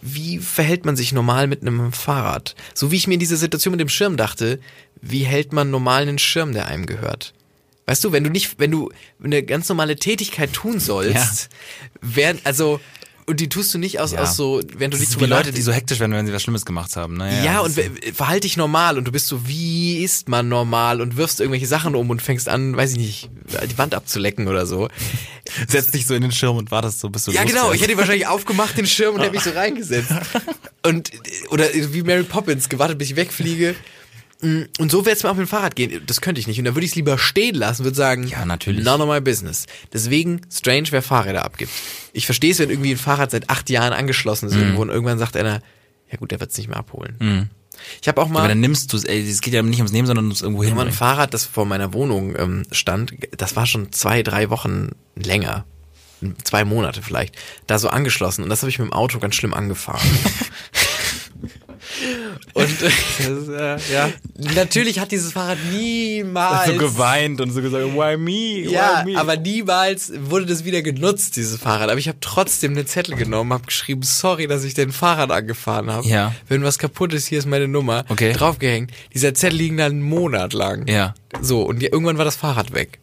[0.02, 2.54] wie verhält man sich normal mit einem Fahrrad?
[2.74, 4.58] So wie ich mir in dieser Situation mit dem Schirm dachte,
[5.00, 7.32] wie hält man normal einen Schirm, der einem gehört?
[7.86, 8.90] Weißt du, wenn du nicht, wenn du
[9.22, 11.48] eine ganz normale Tätigkeit tun sollst,
[12.00, 12.80] werden, also,
[13.30, 14.20] und die tust du nicht aus, Ja.
[14.20, 16.32] aus so, wenn du das nicht drüber wie Leute, die so hektisch werden, wenn sie
[16.32, 17.14] was Schlimmes gemacht haben.
[17.14, 21.00] Naja, Ja, das und verhalte dich normal und du bist so, wie ist man normal
[21.00, 23.30] und wirfst irgendwelche Sachen um und fängst an, weiß ich nicht,
[23.70, 24.88] die Wand abzulecken oder so.
[25.68, 27.72] setzt dich so in den Schirm und wartest so, bis du Ja, genau.
[27.72, 30.12] Ich hätte wahrscheinlich aufgemacht, den Schirm, und hätte mich so reingesetzt.
[30.84, 31.10] Und,
[31.50, 33.74] oder wie Mary Poppins, gewartet, bis ich wegfliege.
[34.42, 36.02] Mm, Und so wäre es mir auf dem Fahrrad gehen.
[36.06, 36.58] Das könnte ich nicht.
[36.58, 38.84] Und dann würde ich es lieber stehen lassen, würde sagen, Ja, natürlich.
[38.84, 39.66] None of my business.
[39.92, 41.70] Deswegen strange, wer Fahrräder abgibt.
[42.12, 44.52] Ich verstehe es, wenn irgendwie ein Fahrrad seit acht Jahren angeschlossen Mhm.
[44.52, 45.60] ist irgendwo und irgendwann sagt einer,
[46.10, 47.48] ja gut, der wird es nicht mehr abholen.
[48.02, 50.06] Ich habe auch Aber mal dann nimmst du es, es geht ja nicht ums Nehmen,
[50.06, 50.96] sondern ums irgendwo immer ein hinbringen.
[50.98, 53.12] Fahrrad, das vor meiner Wohnung ähm, stand.
[53.36, 55.64] Das war schon zwei, drei Wochen länger.
[56.44, 57.34] Zwei Monate vielleicht.
[57.66, 58.42] Da so angeschlossen.
[58.42, 60.06] Und das habe ich mit dem Auto ganz schlimm angefahren.
[62.54, 62.82] Und
[63.50, 64.10] äh, ja.
[64.54, 66.66] natürlich hat dieses Fahrrad niemals.
[66.66, 68.70] so geweint und so gesagt, why me?
[68.70, 69.20] Ja, why me?
[69.20, 71.90] aber niemals wurde das wieder genutzt, dieses Fahrrad.
[71.90, 75.90] Aber ich habe trotzdem einen Zettel genommen, habe geschrieben, sorry, dass ich den Fahrrad angefahren
[75.90, 76.06] habe.
[76.06, 76.34] Ja.
[76.48, 78.04] Wenn was kaputt ist, hier ist meine Nummer.
[78.08, 78.32] Okay.
[78.32, 78.90] Draufgehängt.
[79.12, 80.86] Dieser Zettel liegen dann einen Monat lang.
[80.86, 81.14] Ja.
[81.40, 82.98] So, und irgendwann war das Fahrrad weg.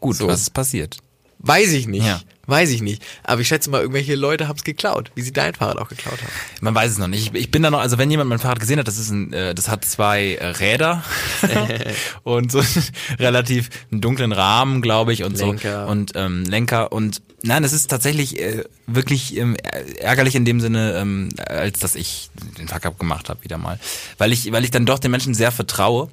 [0.00, 0.26] Gut, so.
[0.26, 0.98] was ist passiert?
[1.46, 2.06] Weiß ich nicht.
[2.06, 2.20] Ja.
[2.46, 3.02] Weiß ich nicht.
[3.22, 6.20] Aber ich schätze mal, irgendwelche Leute haben es geklaut, wie sie dein Fahrrad auch geklaut
[6.20, 6.32] haben.
[6.60, 7.34] Man weiß es noch nicht.
[7.34, 9.32] Ich, ich bin da noch, also wenn jemand mein Fahrrad gesehen hat, das ist ein,
[9.32, 11.02] äh, das hat zwei äh, Räder
[12.22, 12.84] und so einen
[13.18, 15.86] relativ einen dunklen Rahmen, glaube ich, und Lenker.
[15.86, 19.56] so und ähm, Lenker und nein, es ist tatsächlich äh, wirklich ähm,
[19.98, 23.78] ärgerlich in dem Sinne, ähm, als dass ich den Fuck-up gemacht habe wieder mal,
[24.18, 26.08] weil ich, weil ich dann doch den Menschen sehr vertraue.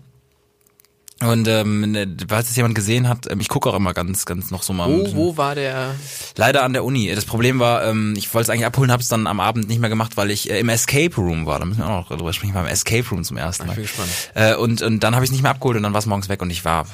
[1.21, 4.49] Und ähm, ne, falls es jemand gesehen hat, ähm, ich gucke auch immer ganz, ganz
[4.51, 4.89] noch so mal.
[4.89, 5.95] Wo, wo war der?
[6.35, 7.13] Leider an der Uni.
[7.13, 9.79] Das Problem war, ähm, ich wollte es eigentlich abholen, habe es dann am Abend nicht
[9.79, 11.59] mehr gemacht, weil ich äh, im Escape Room war.
[11.59, 12.49] Da müssen wir auch noch drüber sprechen.
[12.51, 13.73] Ich war im Escape Room zum ersten Mal.
[13.73, 14.09] bin gespannt.
[14.33, 16.27] Äh, und, und dann habe ich es nicht mehr abgeholt und dann war es morgens
[16.27, 16.87] weg und ich war,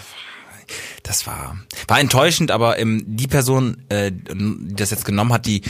[1.03, 1.57] das war,
[1.87, 5.61] war enttäuschend, aber ähm, die Person, äh, die das jetzt genommen hat, die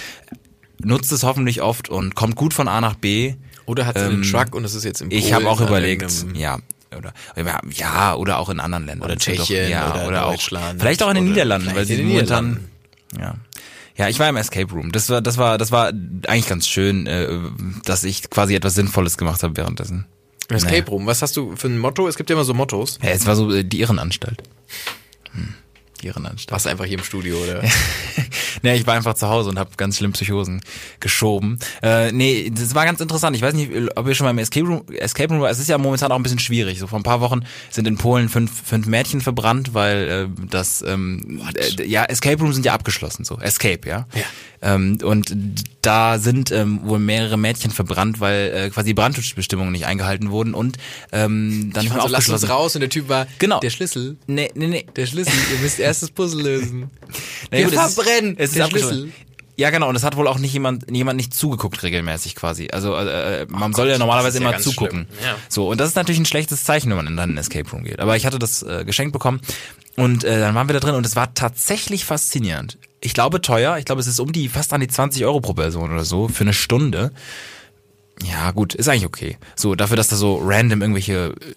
[0.80, 3.36] nutzt es hoffentlich oft und kommt gut von A nach B.
[3.66, 5.62] Oder hat sie Ähm, einen Truck und es ist jetzt im Ich Polen habe auch
[5.62, 6.58] überlegt, ja.
[6.96, 7.14] Oder,
[7.74, 9.06] ja, oder auch in anderen Ländern.
[9.10, 10.42] Oder Es gibt Tschechien auch, oder auch,
[10.78, 12.70] Vielleicht auch in den oder Niederlanden, weil sie momentan,
[13.20, 13.36] ja.
[13.98, 14.92] Ja, ich war im Escape Room.
[14.92, 17.28] Das war, das war, das war eigentlich ganz schön, äh,
[17.84, 20.06] dass ich quasi etwas Sinnvolles gemacht habe währenddessen.
[20.50, 21.08] Escape Room.
[21.08, 22.08] Was hast du für ein Motto?
[22.08, 23.00] Es gibt ja immer so Mottos.
[23.02, 24.44] Ja, es war so äh, die Irrenanstalt.
[25.32, 25.56] Hm.
[26.04, 26.52] Irrenanstalt.
[26.52, 27.62] Warst du einfach hier im Studio, oder?
[28.62, 30.62] nee, ich war einfach zu Hause und habe ganz schlimm Psychosen
[31.00, 31.60] geschoben.
[31.82, 33.36] Äh, nee, das war ganz interessant.
[33.36, 35.50] Ich weiß nicht, ob ihr schon mal im Escape Room, Escape Room war.
[35.50, 36.80] Es ist ja momentan auch ein bisschen schwierig.
[36.80, 40.82] So vor ein paar Wochen sind in Polen fünf, fünf Mädchen verbrannt, weil äh, das
[40.82, 43.26] ähm, äh, ja Escape Rooms sind ja abgeschlossen.
[43.26, 44.08] So Escape, ja.
[44.14, 44.24] Ja.
[44.60, 45.36] Ähm, und
[45.82, 50.56] da sind ähm, wohl mehrere Mädchen verbrannt, weil äh, quasi die Brandschutzbestimmungen nicht eingehalten wurden
[50.56, 50.78] und
[51.12, 53.60] ähm, dann Ich war so, lass uns raus und der Typ war, Genau.
[53.60, 54.18] der Schlüssel.
[54.26, 54.86] Nee, nee, nee.
[54.96, 56.90] Der Schlüssel, ihr müsst erst das Puzzle lösen.
[57.52, 58.68] Na Wir gut, es ist- verbrennen Es ist.
[58.70, 59.12] Schlüssel.
[59.60, 59.90] Ja, genau.
[59.90, 62.70] Und es hat wohl auch nicht jemand, jemand nicht zugeguckt regelmäßig quasi.
[62.72, 65.08] Also äh, man soll ja normalerweise ja immer zugucken.
[65.24, 65.36] Ja.
[65.50, 68.00] So und das ist natürlich ein schlechtes Zeichen, wenn man in einen Escape Room geht.
[68.00, 69.42] Aber ich hatte das äh, geschenkt bekommen
[69.96, 72.78] und äh, dann waren wir da drin und es war tatsächlich faszinierend.
[73.02, 73.80] Ich glaube teuer.
[73.80, 76.28] Ich glaube, es ist um die fast an die 20 Euro pro Person oder so
[76.28, 77.12] für eine Stunde.
[78.24, 79.38] Ja, gut, ist eigentlich okay.
[79.56, 81.54] So, dafür, dass da so random irgendwelche äh,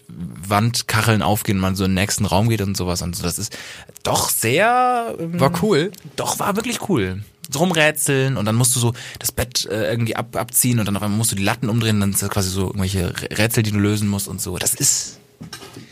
[0.46, 3.56] Wandkacheln aufgehen, man so in den nächsten Raum geht und sowas und so, das ist
[4.02, 5.90] doch sehr ähm, War cool.
[6.16, 7.22] doch, war wirklich cool.
[7.52, 10.96] So rumrätseln und dann musst du so das Bett äh, irgendwie ab, abziehen und dann
[10.96, 13.72] auf einmal musst du die Latten umdrehen, dann ist das quasi so irgendwelche Rätsel, die
[13.72, 14.56] du lösen musst und so.
[14.58, 15.19] Das ist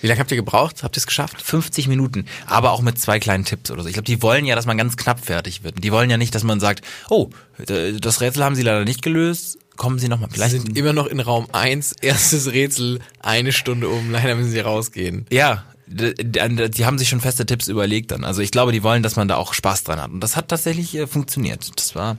[0.00, 0.82] Wie lange habt ihr gebraucht?
[0.82, 1.42] Habt ihr es geschafft?
[1.42, 3.88] 50 Minuten, aber auch mit zwei kleinen Tipps oder so.
[3.88, 5.82] Ich glaube, die wollen ja, dass man ganz knapp fertig wird.
[5.82, 7.30] Die wollen ja nicht, dass man sagt, oh,
[7.66, 10.28] das Rätsel haben sie leider nicht gelöst, kommen sie nochmal.
[10.30, 14.60] Vielleicht sind immer noch in Raum 1, erstes Rätsel, eine Stunde um, leider müssen sie
[14.60, 15.26] rausgehen.
[15.30, 18.24] Ja, die haben sich schon feste Tipps überlegt dann.
[18.24, 20.10] Also ich glaube, die wollen, dass man da auch Spaß dran hat.
[20.10, 21.70] Und das hat tatsächlich äh, funktioniert.
[21.76, 22.18] Das war,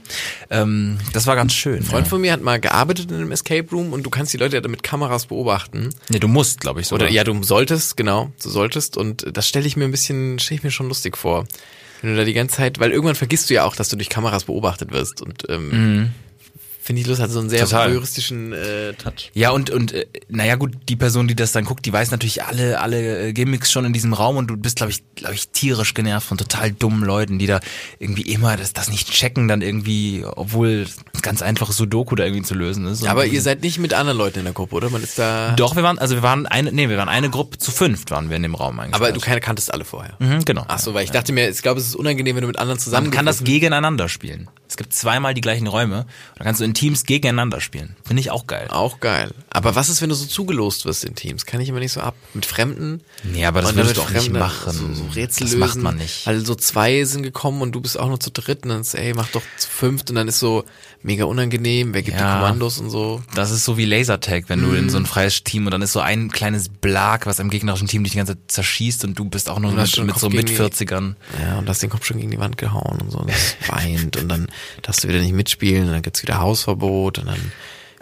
[0.50, 1.76] ähm, das war ganz schön.
[1.76, 2.10] Ein Freund ja.
[2.10, 4.68] von mir hat mal gearbeitet in einem Escape Room und du kannst die Leute ja
[4.68, 5.90] mit Kameras beobachten.
[6.08, 6.96] Nee, du musst, glaube ich, so.
[6.96, 10.58] Oder ja, du solltest, genau, du solltest und das stelle ich mir ein bisschen, stelle
[10.58, 11.46] ich mir schon lustig vor.
[12.02, 14.08] Wenn du da die ganze Zeit, weil irgendwann vergisst du ja auch, dass du durch
[14.08, 16.12] Kameras beobachtet wirst und ähm,
[16.90, 17.88] finde ich lustig, hat so einen sehr Total.
[17.88, 19.30] voyeuristischen äh, Touch.
[19.32, 22.42] Ja, und, und äh, naja gut, die Person, die das dann guckt, die weiß natürlich
[22.42, 25.50] alle, alle äh, Gimmicks schon in diesem Raum und du bist, glaube ich, glaube ich,
[25.50, 27.60] tierisch genervt von total dummen Leuten, die da
[28.00, 32.42] irgendwie immer das, das nicht checken, dann irgendwie, obwohl ein ganz einfaches Sudoku da irgendwie
[32.42, 33.06] zu lösen ist.
[33.06, 34.90] Aber ihr seid nicht mit anderen Leuten in der Gruppe, oder?
[34.90, 35.52] Man ist da.
[35.52, 38.30] Doch, wir waren, also wir waren eine, nee, wir waren eine Gruppe, zu fünft waren
[38.30, 38.96] wir in dem Raum eigentlich.
[38.96, 40.16] Aber du keine kanntest alle vorher.
[40.18, 40.64] Mhm, genau.
[40.66, 42.80] Ach so, weil ich dachte mir, ich glaube, es ist unangenehm, wenn du mit anderen
[42.80, 44.50] zusammen Man kann das gegeneinander spielen.
[44.70, 46.06] Es gibt zweimal die gleichen Räume.
[46.36, 47.96] Da kannst du in Teams gegeneinander spielen.
[48.06, 48.68] Finde ich auch geil.
[48.70, 49.32] Auch geil.
[49.50, 51.44] Aber was ist, wenn du so zugelost wirst in Teams?
[51.44, 52.14] Kann ich immer nicht so ab.
[52.34, 53.00] Mit Fremden?
[53.24, 54.72] Nee, aber das würdest du auch nicht machen.
[54.72, 55.58] So, so Rätsel Das lösen.
[55.58, 56.24] macht man nicht.
[56.24, 58.94] Weil so zwei sind gekommen und du bist auch nur zu dritt und dann ist,
[58.94, 60.64] ey, mach doch zu fünft und dann ist so
[61.02, 62.34] mega unangenehm, wer gibt Ja.
[62.34, 63.22] die Kommandos und so.
[63.34, 64.90] Das ist so wie Lasertag, wenn du in Mhm.
[64.90, 68.04] so ein freies Team und dann ist so ein kleines Blag, was am gegnerischen Team
[68.04, 70.54] dich die ganze Zeit zerschießt und du bist auch nur mit, mit so mit die-
[70.56, 71.16] 40ern.
[71.42, 74.16] Ja, und hast den Kopf schon gegen die Wand gehauen und so und das weint
[74.16, 74.46] und dann
[74.82, 77.52] darfst du wieder nicht mitspielen und dann gibt's wieder Hausverbot und dann,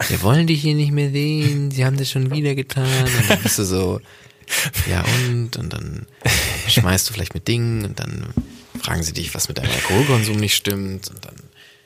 [0.07, 3.41] wir wollen dich hier nicht mehr sehen, sie haben das schon wieder getan und dann
[3.41, 3.99] bist du so,
[4.89, 6.05] ja und, und dann
[6.67, 8.25] schmeißt du vielleicht mit Dingen und dann
[8.81, 11.35] fragen sie dich, was mit deinem Alkoholkonsum nicht stimmt und dann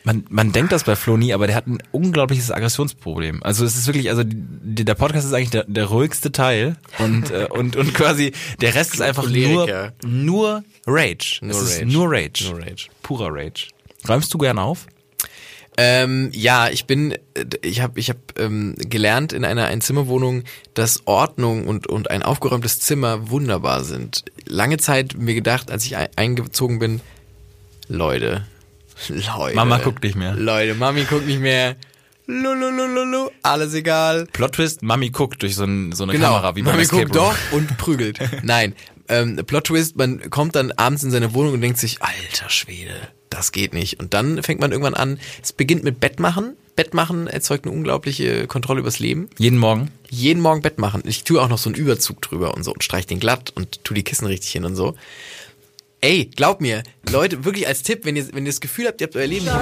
[0.06, 3.42] Man, man denkt das bei Flo nie, aber der hat ein unglaubliches Aggressionsproblem.
[3.42, 7.32] Also es ist wirklich, also die, der Podcast ist eigentlich der, der ruhigste Teil und,
[7.32, 11.40] äh, und, und quasi der Rest ist einfach nur, nur Rage.
[11.40, 11.86] Nur es Rage.
[11.86, 12.44] Ist nur Rage.
[12.50, 12.88] Nur Rage.
[13.02, 13.70] Purer Rage.
[14.08, 14.88] Räumst du gern auf?
[15.76, 20.44] Ähm, ja, ich bin, äh, ich habe ich hab, ähm, gelernt in einer Einzimmerwohnung,
[20.76, 24.24] dass Ordnung und, und ein aufgeräumtes Zimmer wunderbar sind.
[24.46, 27.02] Lange Zeit mir gedacht, als ich ein, eingezogen bin,
[27.88, 28.46] Leute,
[29.10, 29.56] Leute.
[29.56, 30.36] Mama guckt nicht mehr.
[30.36, 31.76] Leute, Mami guckt nicht mehr.
[32.26, 34.28] Lululululu, alles egal.
[34.32, 37.16] Plot Twist, Mami guckt durch so, ein, so eine Genau, Kamera, wie beim Mami guckt
[37.16, 38.20] doch und prügelt.
[38.44, 38.76] Nein,
[39.10, 42.96] ähm, Plot Twist, man kommt dann abends in seine Wohnung und denkt sich, alter Schwede,
[43.34, 44.00] das geht nicht.
[44.00, 46.56] Und dann fängt man irgendwann an, es beginnt mit Bettmachen.
[46.76, 49.30] Bettmachen erzeugt eine unglaubliche Kontrolle übers Leben.
[49.38, 49.92] Jeden Morgen.
[50.10, 51.04] Jeden Morgen Bett machen.
[51.06, 53.84] Ich tue auch noch so einen Überzug drüber und so und streich den glatt und
[53.84, 54.96] tu die Kissen richtig hin und so.
[56.02, 59.08] Ey, glaub mir, Leute, wirklich als Tipp, wenn ihr, wenn ihr das Gefühl habt, ihr
[59.08, 59.62] habt euer Leben nicht im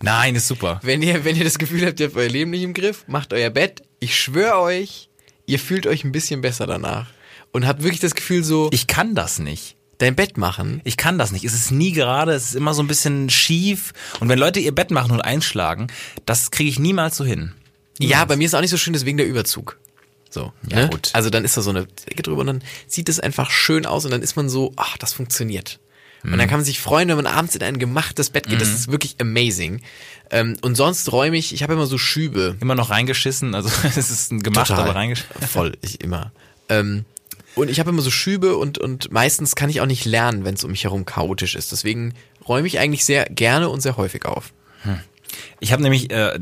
[0.00, 0.80] Nein, ist super.
[0.82, 3.32] Wenn ihr, wenn ihr das Gefühl habt, ihr habt euer Leben nicht im Griff, macht
[3.32, 3.82] euer Bett.
[4.00, 5.08] Ich schwöre euch,
[5.46, 7.08] ihr fühlt euch ein bisschen besser danach.
[7.52, 9.76] Und habt wirklich das Gefühl so, Ich kann das nicht.
[9.98, 10.80] Dein Bett machen.
[10.84, 11.44] Ich kann das nicht.
[11.44, 13.92] Es ist nie gerade, es ist immer so ein bisschen schief.
[14.20, 15.88] Und wenn Leute ihr Bett machen und einschlagen,
[16.26, 17.52] das kriege ich niemals so hin.
[17.98, 19.76] Ja, bei mir ist auch nicht so schön, deswegen der Überzug.
[20.30, 20.88] So, Ja, ne?
[20.90, 21.10] gut.
[21.14, 24.04] Also dann ist da so eine Decke drüber und dann sieht es einfach schön aus
[24.04, 25.80] und dann ist man so, ach, das funktioniert.
[26.22, 26.38] Und Mhm.
[26.38, 28.60] dann kann man sich freuen, wenn man abends in ein gemachtes Bett geht.
[28.60, 29.80] Das ist wirklich amazing.
[30.30, 32.56] Ähm, und sonst räume ich, ich habe immer so Schübe.
[32.60, 34.84] Immer noch reingeschissen, also es ist ein gemacht, Total.
[34.84, 35.48] aber reingeschissen.
[35.48, 36.30] Voll, ich immer.
[36.68, 37.04] Ähm,
[37.58, 40.54] und ich habe immer so Schübe und, und meistens kann ich auch nicht lernen, wenn
[40.54, 41.72] es um mich herum chaotisch ist.
[41.72, 42.14] Deswegen
[42.46, 44.52] räume ich eigentlich sehr gerne und sehr häufig auf.
[45.60, 46.38] Ich habe nämlich äh,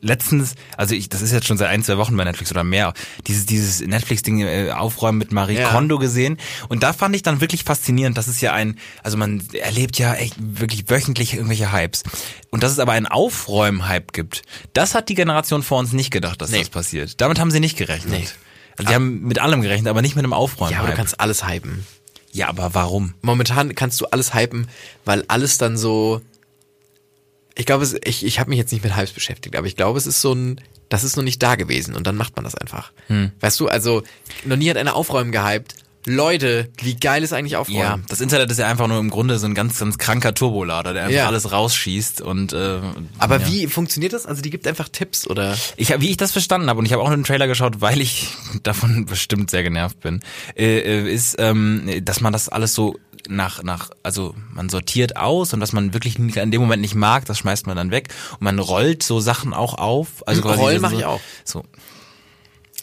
[0.00, 2.92] letztens, also ich, das ist jetzt schon seit ein, zwei Wochen bei Netflix oder mehr,
[3.26, 5.68] dieses, dieses Netflix-Ding äh, Aufräumen mit Marie Ja.
[5.70, 6.38] Kondo gesehen.
[6.68, 10.14] Und da fand ich dann wirklich faszinierend, das ist ja ein, also man erlebt ja
[10.14, 12.02] echt wirklich wöchentlich irgendwelche Hypes.
[12.50, 16.42] Und dass es aber einen Aufräumen-Hype gibt, das hat die Generation vor uns nicht gedacht,
[16.42, 16.58] dass Nee.
[16.60, 17.20] das passiert.
[17.20, 18.10] Damit haben sie nicht gerechnet.
[18.12, 18.26] Nee.
[18.80, 20.72] Also die haben mit allem gerechnet, aber nicht mit einem Aufräumen.
[20.72, 21.86] Ja, aber du kannst alles hypen.
[22.32, 23.14] ja, aber warum?
[23.22, 24.68] Momentan kannst du alles hypen,
[25.04, 26.20] weil alles dann so.
[27.56, 29.98] Ich glaube, es- ich, ich habe mich jetzt nicht mit Hypes beschäftigt, aber ich glaube,
[29.98, 32.54] es ist so ein, das ist noch nicht da gewesen und dann macht man das
[32.54, 32.92] einfach.
[33.08, 33.32] Hm.
[33.40, 34.02] Weißt du, also
[34.44, 35.74] noch nie hat einer Aufräumen gehypt.
[36.06, 37.78] Leute, wie geil ist eigentlich Aufräumen?
[37.78, 40.94] Ja, das Internet ist ja einfach nur im Grunde so ein ganz, ganz kranker Turbolader,
[40.94, 41.26] der einfach Ja.
[41.26, 42.80] alles rausschießt und äh,
[43.18, 43.46] Aber ja.
[43.48, 44.24] wie funktioniert das?
[44.24, 45.56] Also die gibt einfach Tipps oder?
[45.76, 47.80] Ich, hab- wie ich das verstanden habe, und ich habe auch nur den Trailer geschaut,
[47.82, 48.28] weil ich
[48.62, 50.20] davon bestimmt sehr genervt bin,
[50.56, 52.96] äh, äh, ist, ähm, dass man das alles so
[53.28, 57.26] nach, nach, also man sortiert aus und was man wirklich in dem Moment nicht mag,
[57.26, 58.08] das schmeißt man dann weg.
[58.32, 60.26] Und man rollt so Sachen auch auf.
[60.26, 61.20] Also quasi rollen so, ich auch.
[61.44, 61.64] So.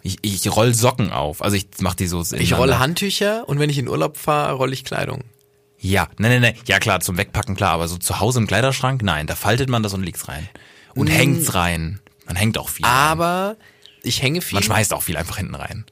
[0.03, 1.41] Ich, ich roll Socken auf.
[1.41, 2.23] Also ich mach die so.
[2.35, 5.23] Ich rolle Handtücher und wenn ich in Urlaub fahre, rolle ich Kleidung.
[5.79, 6.55] Ja, nein, nein, nein.
[6.65, 9.83] Ja klar, zum Wegpacken klar, aber so zu Hause im Kleiderschrank, nein, da faltet man
[9.83, 10.49] das und legt's rein.
[10.95, 11.99] Und hängt's rein.
[12.25, 12.85] Man hängt auch viel.
[12.85, 12.93] rein.
[12.93, 13.57] Aber
[14.03, 14.55] ich hänge viel.
[14.55, 15.85] Man schmeißt auch viel einfach hinten rein.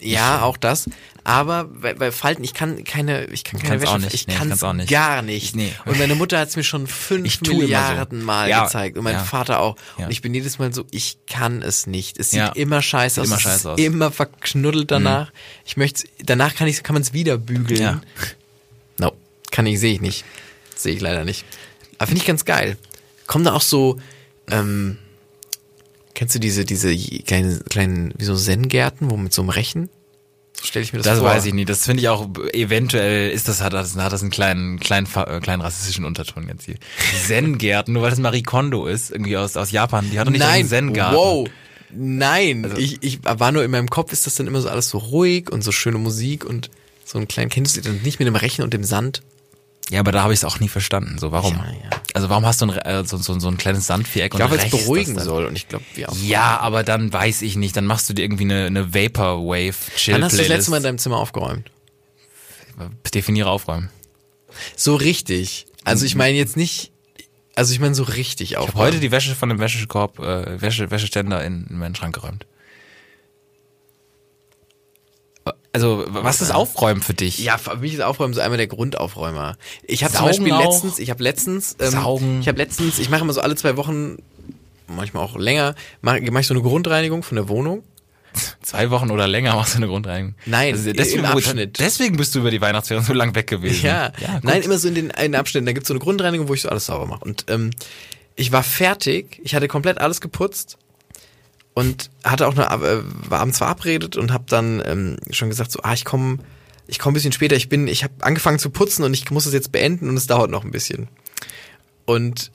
[0.00, 0.88] Ja, auch das.
[1.24, 4.14] Aber bei, bei Falten, ich kann keine, ich kann keine Wäsche, auch nicht.
[4.14, 4.88] ich Nee, kann kann's auch nicht.
[4.90, 5.56] gar nicht.
[5.56, 5.72] Nee.
[5.84, 7.58] Und meine Mutter hat es mir schon fünf immer so.
[7.58, 9.24] Milliarden Mal Ja, gezeigt und mein ja.
[9.24, 9.76] Vater auch.
[9.98, 10.06] Ja.
[10.06, 12.18] Und ich bin jedes Mal so, ich kann es nicht.
[12.18, 13.26] Es sieht immer scheiße Sieht aus.
[13.28, 13.78] immer es scheiße aus.
[13.78, 13.84] Mhm.
[13.84, 15.32] Immer verknuddelt danach.
[15.66, 18.00] Ich möchte, danach kann ich, kann man es wieder bügeln.
[19.00, 19.12] No,
[19.52, 20.24] kann ich, sehe ich nicht.
[20.76, 21.44] Sehe ich leider nicht.
[21.98, 22.76] Aber finde ich ganz geil.
[23.26, 23.98] Kommen da auch so,
[24.50, 24.98] ähm,
[26.18, 29.88] kennst du diese, diese kleinen, kleinen, wie so Zen-Gärten, wo mit so einem Rechen?
[30.52, 31.28] So stelle ich mir das, Das vor.
[31.28, 31.68] weiß ich nicht.
[31.68, 35.38] Das finde ich auch, eventuell ist das, hat das, hat das einen kleinen, kleinen, äh,
[35.38, 36.74] kleinen rassistischen Unterton jetzt hier.
[37.28, 40.40] Zen-Gärten, nur weil das Marie Kondo ist, irgendwie aus, aus Japan, die hat doch nicht
[40.40, 41.16] Nein, einen Zen-Garten.
[41.16, 41.48] wow.
[41.94, 44.88] Nein, Also ich, ich war nur in meinem Kopf, ist das dann immer so alles
[44.88, 46.68] so ruhig und so schöne Musik und
[47.04, 49.22] so ein kleinen, kennst du das nicht mit dem Rechen und dem Sand?
[49.90, 51.18] Ja, aber da habe ich es auch nie verstanden.
[51.18, 51.54] So, warum?
[51.54, 51.90] Ja, ja.
[52.14, 54.58] Also warum hast du ein, äh, so, so, so ein kleines Sandviereck Ich glaube, weil
[54.58, 55.24] es rächst das beruhigen dann?
[55.24, 56.16] soll und ich glaube, wir auch.
[56.16, 57.76] Ja, aber dann weiß ich nicht.
[57.76, 60.78] Dann machst du dir irgendwie eine, eine Vaporwave chill Wann hast du das letzte Mal
[60.78, 61.70] in deinem Zimmer aufgeräumt?
[63.14, 63.90] Definiere aufräumen.
[64.76, 65.66] So richtig.
[65.84, 66.92] Also ich meine jetzt nicht,
[67.54, 68.86] also ich meine so richtig Ich habe aufräumen.
[68.86, 72.46] heute die Wäsche von dem Wäschekorb, äh, Wäsche, Wäscheständer in, in meinen Schrank geräumt.
[75.72, 77.38] Also, was ist Aufräumen für dich?
[77.38, 79.56] Ja, für mich ist Aufräumen so einmal der Grundaufräumer.
[79.82, 80.64] Ich habe zum Beispiel auch?
[80.64, 82.40] letztens, ich habe letztens, ähm, Saugen.
[82.40, 84.16] ich habe letztens, ich mache immer so alle zwei Wochen,
[84.86, 87.82] manchmal auch länger, mache mach ich so eine Grundreinigung von der Wohnung.
[88.62, 90.34] Zwei Wochen oder länger machst du eine Grundreinigung.
[90.46, 91.78] Nein, deswegen, im Abschnitt.
[91.78, 93.84] Deswegen bist du über die Weihnachtsferien so lang weg gewesen.
[93.84, 94.44] Ja, gut.
[94.44, 95.66] nein, immer so in den, in den Abschnitten.
[95.66, 97.24] Da gibt's so eine Grundreinigung, wo ich so alles sauber mache.
[97.24, 97.70] Und ähm,
[98.36, 100.78] ich war fertig, ich hatte komplett alles geputzt
[101.78, 105.80] und hatte auch eine, äh, war abends verabredet und habe dann ähm, schon gesagt, so,
[105.82, 106.38] ah, ich komme
[106.88, 109.46] ich komme ein bisschen später, ich bin, ich habe angefangen zu putzen und ich muss
[109.46, 111.06] es jetzt beenden und es dauert noch ein bisschen.
[112.06, 112.50] Und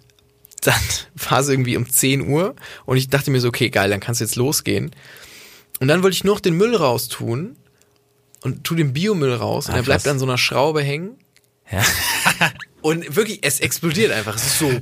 [0.62, 0.82] dann
[1.30, 2.56] war es irgendwie um 10 Uhr
[2.86, 4.92] und ich dachte mir so, okay, geil, dann kannst du jetzt losgehen.
[5.80, 7.56] Und dann wollte ich nur noch den Müll raustun
[8.42, 11.18] und tu den Biomüll raus und Ah, er bleibt an so einer Schraube hängen.
[11.72, 11.82] Ja.
[12.82, 14.36] Und wirklich, es explodiert einfach.
[14.36, 14.70] Es ist so.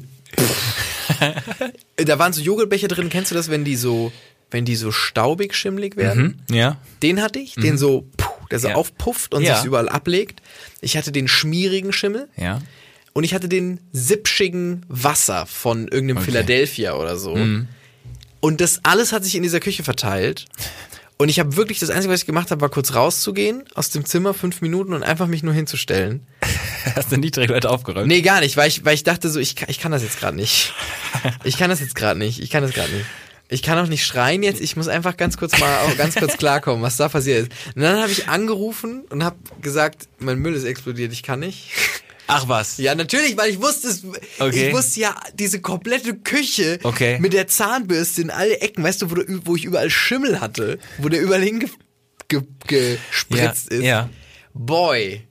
[1.98, 3.10] da waren so Joghurtbecher drin.
[3.10, 4.12] Kennst du das, wenn die so,
[4.52, 6.42] wenn die so staubig, schimmlig werden?
[6.52, 6.78] Ja.
[7.02, 8.76] Den hatte ich, den so, puh, der so Ja.
[8.76, 9.56] aufpufft und Ja.
[9.58, 10.42] sich überall ablegt.
[10.82, 12.62] Ich hatte den schmierigen Schimmel Ja.
[13.14, 16.26] und ich hatte den sipschigen Wasser von irgendeinem Okay.
[16.28, 17.38] Philadelphia oder so.
[18.42, 20.46] Und das alles hat sich in dieser Küche verteilt.
[21.18, 24.06] Und ich habe wirklich, das Einzige, was ich gemacht habe, war kurz rauszugehen aus dem
[24.06, 26.26] Zimmer, fünf Minuten und einfach mich nur hinzustellen.
[26.96, 28.08] Hast du nicht direkt Leute aufgeräumt?
[28.08, 30.20] Nee, gar nicht, weil ich, weil ich dachte so, ich, kann- ich kann das jetzt
[30.20, 30.74] gerade nicht.
[31.44, 32.40] Ich kann das jetzt gerade nicht.
[32.42, 33.06] Ich kann das gerade nicht.
[33.52, 34.62] Ich kann auch nicht schreien jetzt.
[34.62, 37.52] Ich muss einfach ganz kurz mal auch ganz kurz klarkommen, was da passiert ist.
[37.76, 41.12] Und dann habe ich angerufen und habe gesagt, mein Müll ist explodiert.
[41.12, 41.70] Ich kann nicht.
[42.28, 42.78] Ach was.
[42.78, 44.04] Ja, natürlich, weil ich wusste es.
[44.40, 44.70] Okay.
[44.70, 47.20] Ich wusste ja diese komplette Küche Okay.
[47.20, 50.80] mit der Zahnbürste in alle Ecken, weißt du, wo, du, wo ich überall Schimmel hatte,
[51.00, 51.86] wo der überall hingespritzt
[52.30, 53.84] ge, gespritzt Ja, ist.
[53.84, 54.10] ja.
[54.54, 55.26] Boy,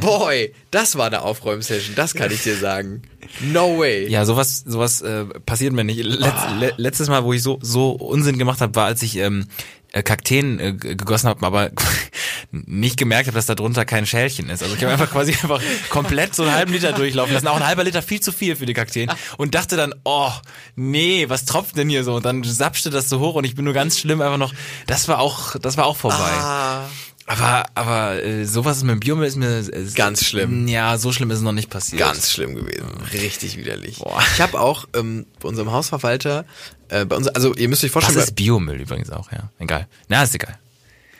[0.00, 3.02] boy, das war eine Aufräumsession, das kann ich dir sagen.
[3.40, 4.08] No way.
[4.08, 6.02] Ja, sowas, sowas äh, passiert mir nicht.
[6.02, 6.56] Letz, Ah.
[6.58, 9.46] le, letztes Mal, wo ich so so Unsinn gemacht habe, war, als ich ähm,
[9.92, 11.70] äh, Kakteen äh, gegossen habe, aber
[12.50, 14.62] nicht gemerkt habe, dass da drunter kein Schälchen ist.
[14.62, 17.48] Also ich habe einfach quasi einfach komplett so einen halben Liter durchlaufen lassen.
[17.48, 19.10] Auch ein halber Liter viel zu viel für die Kakteen.
[19.36, 20.30] Und dachte dann, oh,
[20.76, 22.14] nee, was tropft denn hier so?
[22.14, 24.54] Und dann sapschte das so hoch und ich bin nur ganz schlimm einfach noch,
[24.86, 26.16] das war auch, das war auch vorbei.
[26.16, 26.88] Ah,
[27.28, 30.68] Aber, aber äh, sowas mit dem Biomüll ist mir äh, Ganz schlimm.
[30.68, 32.00] Ja, so schlimm ist es noch nicht passiert.
[32.00, 32.86] ganz schlimm gewesen.
[33.12, 34.00] Richtig widerlich.
[34.34, 36.44] Ich habe auch ähm, bei unserem Hausverwalter,
[36.88, 39.50] äh, bei uns, also ihr müsst euch vorstellen, ist Biomüll übrigens auch, ja.
[39.58, 39.88] Egal.
[40.08, 40.56] Na, ist egal.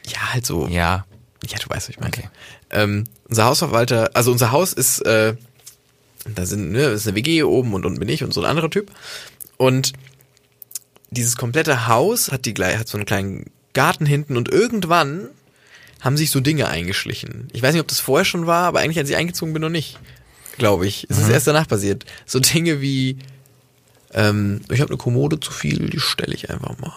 [0.07, 0.69] ja halt so.
[0.69, 1.07] Ja.
[1.49, 2.13] Ja, du weißt, was ich meine.
[2.17, 2.29] Okay.
[2.71, 5.35] Ähm, unser Hausverwalter, also unser Haus ist, äh,
[6.35, 8.71] da sind, ne, ist eine WG oben und unten bin ich und so ein anderer
[8.71, 8.93] Typ.
[9.57, 9.93] Und
[11.11, 15.29] dieses komplette Haus hat die hat so einen kleinen Garten hinten und irgendwann
[16.01, 17.49] haben sich so Dinge eingeschlichen.
[17.53, 19.69] Ich weiß nicht, ob das vorher schon war, aber eigentlich als ich eingezogen bin noch
[19.71, 19.99] nicht.
[20.59, 21.07] Glaube ich.
[21.11, 22.05] Es ist erst danach passiert.
[22.25, 23.19] So Dinge wie,
[24.13, 26.93] ähm, ich habe eine Kommode zu viel, die stelle ich einfach mal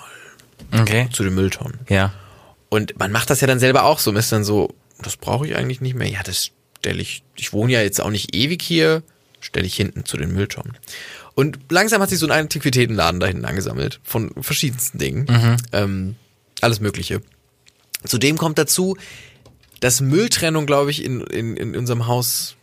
[0.81, 1.09] Okay.
[1.11, 1.79] zu den Mülltonnen.
[1.89, 2.13] Ja.
[2.69, 4.11] Und man macht das ja dann selber auch so.
[4.11, 6.07] Man ist dann so, das brauche ich eigentlich nicht mehr.
[6.07, 9.01] Ja, das stelle ich, ich wohne ja jetzt auch nicht ewig hier,
[9.39, 10.77] stelle ich hinten zu den Mülltonnen.
[11.33, 15.57] Und langsam hat sich so ein Antiquitätenladen da hinten angesammelt, von verschiedensten Dingen.
[15.71, 16.15] Ähm,
[16.61, 17.21] alles Mögliche.
[18.05, 18.97] Zudem kommt dazu,
[19.79, 22.55] dass Mülltrennung, glaube ich, in, in, in unserem Haus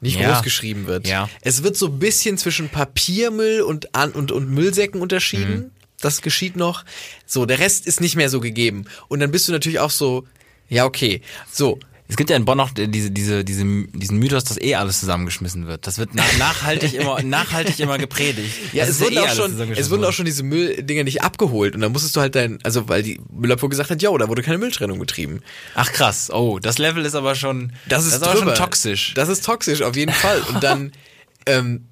[0.00, 0.32] nicht Ja.
[0.32, 1.06] groß geschrieben wird.
[1.06, 1.28] Ja.
[1.40, 5.70] Es wird so ein bisschen zwischen Papiermüll und, An und, und Müllsäcken unterschieden.
[6.00, 6.84] Das geschieht noch.
[7.26, 8.84] So, der Rest ist nicht mehr so gegeben.
[9.08, 10.26] Und dann bist du natürlich auch so,
[10.68, 11.22] ja, okay.
[11.50, 11.78] So,
[12.14, 15.66] Es gibt ja in Bonn auch diese, diese, diese, diesen Mythos, dass eh alles zusammengeschmissen
[15.66, 15.84] wird.
[15.84, 18.54] Das wird nach, nachhaltig immer, nachhaltig immer gepredigt.
[18.72, 21.22] Ja, Das es ist wurden, eh auch schon, es wurden auch schon diese Mülldinger nicht
[21.22, 21.74] abgeholt.
[21.74, 24.42] Und dann musstest du halt dein, also weil die Müllabfuhr gesagt hat, ja, da wurde
[24.42, 25.40] keine Mülltrennung betrieben.
[25.74, 26.30] Ach krass.
[26.32, 28.54] Oh, das Level ist aber schon, Das ist, aber schon drüber.
[28.54, 29.12] toxisch.
[29.14, 30.40] Das ist toxisch, auf jeden Fall.
[30.42, 30.92] Und dann
[31.46, 31.88] ähm,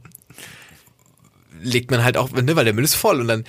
[1.60, 3.42] legt man halt auch, ne, weil der Müll ist voll und dann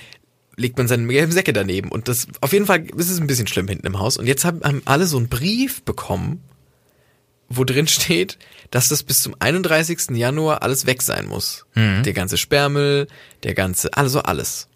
[0.56, 1.90] legt man seine gelben Säcke daneben.
[1.90, 4.16] Und das, auf jeden Fall ist es ein bisschen schlimm hinten im Haus.
[4.16, 6.42] Und jetzt haben, haben alle so einen Brief bekommen,
[7.48, 8.38] wo drin steht,
[8.70, 10.10] dass das bis zum 31.
[10.16, 11.64] Januar alles weg sein muss.
[11.76, 13.06] Der ganze Sperrmüll,
[13.42, 14.68] der ganze, also alles.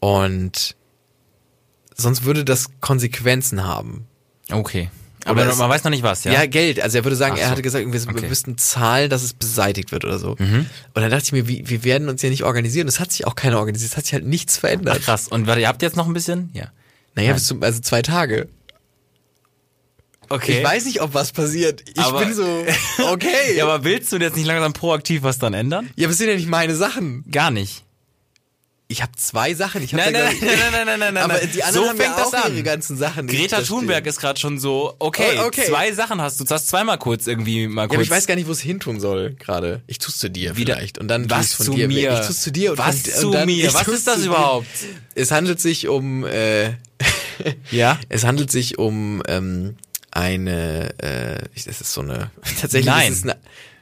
[0.00, 0.76] Und
[1.96, 4.06] sonst würde das Konsequenzen haben.
[4.50, 4.90] Okay.
[5.26, 6.32] Aber es- man weiß noch nicht was, ja?
[6.32, 6.80] Ja, Geld.
[6.80, 7.50] Also er würde sagen, Ach er so.
[7.52, 8.22] hatte gesagt, wir, Okay.
[8.22, 8.28] Mhm.
[8.28, 10.30] müssten zahlen, dass es beseitigt wird oder so.
[10.32, 12.88] Und dann dachte ich mir, wie, wir werden uns ja nicht organisieren.
[12.88, 13.90] Es hat sich auch keiner organisiert.
[13.90, 14.96] Es hat sich halt nichts verändert.
[15.00, 15.28] Ach, krass.
[15.28, 16.48] Und warte, ihr habt jetzt noch ein bisschen?
[16.54, 16.68] Ja.
[17.14, 18.48] naja, bis zum, also zwei Tage.
[20.30, 20.58] Okay.
[20.60, 21.82] Ich weiß nicht, ob was passiert.
[21.88, 22.46] Ich Aber- bin so,
[23.10, 23.56] okay.
[23.56, 25.90] Ja, aber willst du jetzt nicht langsam proaktiv was dann ändern?
[25.96, 27.24] ja, aber es sind ja nicht meine Sachen.
[27.30, 27.84] Gar nicht.
[28.92, 29.84] Ich habe zwei Sachen.
[29.84, 31.22] Ich hab Nein, ja nein, nein, nein, nein, nein, nein, nein.
[31.24, 32.52] Aber die anderen so haben fängt ja das auch an.
[32.54, 33.28] ihre ganzen Sachen.
[33.28, 35.62] Greta Thunberg ist gerade schon so, okay, Oh, okay.
[35.68, 36.44] zwei Sachen hast du.
[36.44, 37.94] Du hast zweimal kurz irgendwie mal Ja, kurz.
[37.98, 39.82] aber ich weiß gar nicht, wo es hintun soll gerade.
[39.86, 40.98] Ich tu's zu dir Wieder- vielleicht.
[40.98, 42.10] Und dann was von zu dir mir?
[42.10, 42.18] Weg.
[42.20, 42.72] Ich tu's zu dir.
[42.72, 43.72] Und Was von, zu und dann, mir?
[43.72, 44.26] Was ist das zu dir.
[44.26, 44.66] überhaupt?
[45.14, 46.70] Es handelt sich um äh,
[47.70, 47.96] ja?
[48.08, 49.76] Es handelt sich um ähm,
[50.20, 53.12] eine, äh, es ist so eine, tatsächlich Nein.
[53.12, 53.36] ist es eine,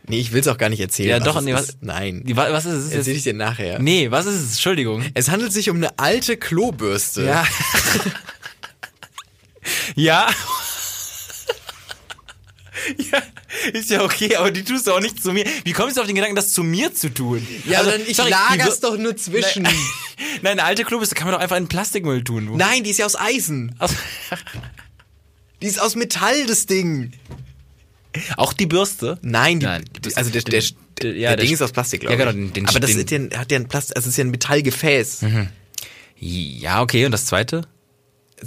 [0.08, 1.10] nee, ich will es auch gar nicht erzählen.
[1.10, 1.78] Ja, was doch, es nee, was- ist.
[1.82, 2.92] Nein, was ist es?
[2.92, 3.78] Erzähl ich dir nachher.
[3.78, 4.50] Nee, was ist es?
[4.52, 5.04] Entschuldigung.
[5.14, 7.24] Es handelt sich um eine alte Klobürste.
[7.24, 7.46] Ja.
[9.94, 10.28] ja.
[12.96, 13.22] ja,
[13.72, 15.44] ist ja okay, aber die tust du auch nicht zu mir.
[15.64, 17.46] Wie kommst du auf den Gedanken, das zu mir zu tun?
[17.66, 19.62] Ja, Also, dann, ich sorry, lager's wir- doch nur zwischen.
[19.64, 19.74] Nein,
[20.42, 22.56] Nein, eine alte Klobürste kann man doch einfach in Plastikmüll tun.
[22.56, 23.74] Nein, die ist ja aus Eisen.
[23.78, 23.94] Also-
[25.62, 27.12] Die ist aus Metall, das Ding.
[28.36, 29.18] Auch die Bürste?
[29.22, 30.62] Nein, die, Nein, die, also der, der,
[31.02, 32.52] der, ja, der Ding ist aus Plastik, Ja, glaube genau, ich.
[32.52, 34.30] den- den- Aber das ist ja, ein- hat ja ein Plast, also ist ja ein
[34.30, 35.20] Metallgefäß.
[36.16, 37.62] Ja, okay, und das zweite?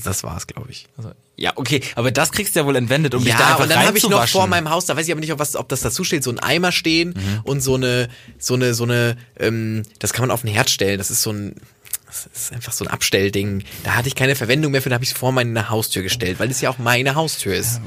[0.03, 0.87] Das war's, glaube ich.
[0.97, 3.63] Also, ja, okay, aber das kriegst du ja wohl entwendet, um dich da Ja, einfach
[3.63, 5.55] und dann habe ich noch vor meinem Haus, da weiß ich aber nicht, ob, was,
[5.55, 7.41] ob das dazu steht, so ein Eimer stehen Mhm.
[7.43, 8.09] und so eine,
[8.39, 10.97] so eine, so eine, ähm, das kann man auf den Herd stellen.
[10.97, 11.55] Das ist so ein,
[12.11, 13.63] das ist einfach so ein Abstellding.
[13.83, 16.39] Da hatte ich keine Verwendung mehr für, da habe ich es vor meine Haustür gestellt,
[16.39, 17.81] weil es ja auch meine Haustür ist.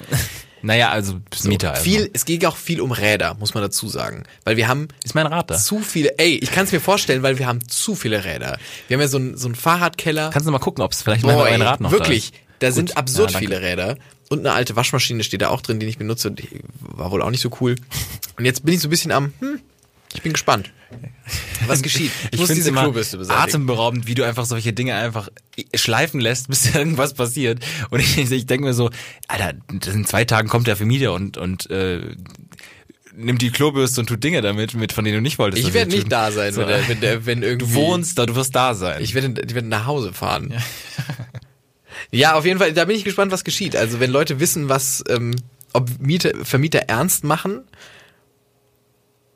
[0.63, 1.73] Naja, also bis Mieter.
[1.73, 1.83] Also.
[1.83, 4.25] Viel, es ging auch viel um Räder, muss man dazu sagen.
[4.45, 5.59] Weil wir haben Ist mein Rat da.
[5.59, 8.57] zu viele, ey, ich kann es mir vorstellen, weil wir haben zu viele Räder.
[8.89, 10.31] Wir haben ja so einen, so einen Fahrradkeller.
[10.31, 12.43] Kannst du mal gucken, ob es vielleicht Boah, mein ey, Rad noch wirklich, da ist.
[12.61, 12.75] da Gut.
[12.77, 13.99] sind absurd Ja, viele Räder.
[14.31, 16.31] Und eine alte Waschmaschine steht da auch drin, die ich benutze.
[16.31, 16.49] Die
[16.81, 17.75] war wohl auch nicht so cool.
[18.39, 19.61] Und jetzt bin ich so ein bisschen am, hm,
[20.15, 20.71] ich bin gespannt.
[21.67, 22.11] Was geschieht?
[22.31, 23.43] Ich muss finde diese immer Klobürste beseitigen.
[23.49, 25.29] atemberaubend, wie du einfach solche Dinge einfach
[25.75, 27.65] schleifen lässt, bis irgendwas passiert.
[27.91, 28.91] Und ich, ich denke mir so,
[29.29, 29.55] Alter,
[29.93, 32.15] in zwei Tagen kommt der Vermieter und und äh,
[33.17, 35.67] nimmt die Klobürste und tut Dinge damit, mit von denen du nicht wolltest.
[35.67, 36.11] Ich werde nicht tun.
[36.11, 36.63] da sein, So.
[36.63, 37.67] wenn, der, wenn, der, wenn irgendwie...
[37.73, 39.01] Du wohnst da, du wirst da sein.
[39.03, 40.53] Ich werde, ich werde nach Hause fahren.
[42.11, 42.35] Ja.
[42.35, 43.77] auf jeden Fall, da bin ich gespannt, was geschieht.
[43.77, 45.35] Also wenn Leute wissen, was, ähm,
[45.73, 47.63] ob Mieter, Vermieter ernst machen,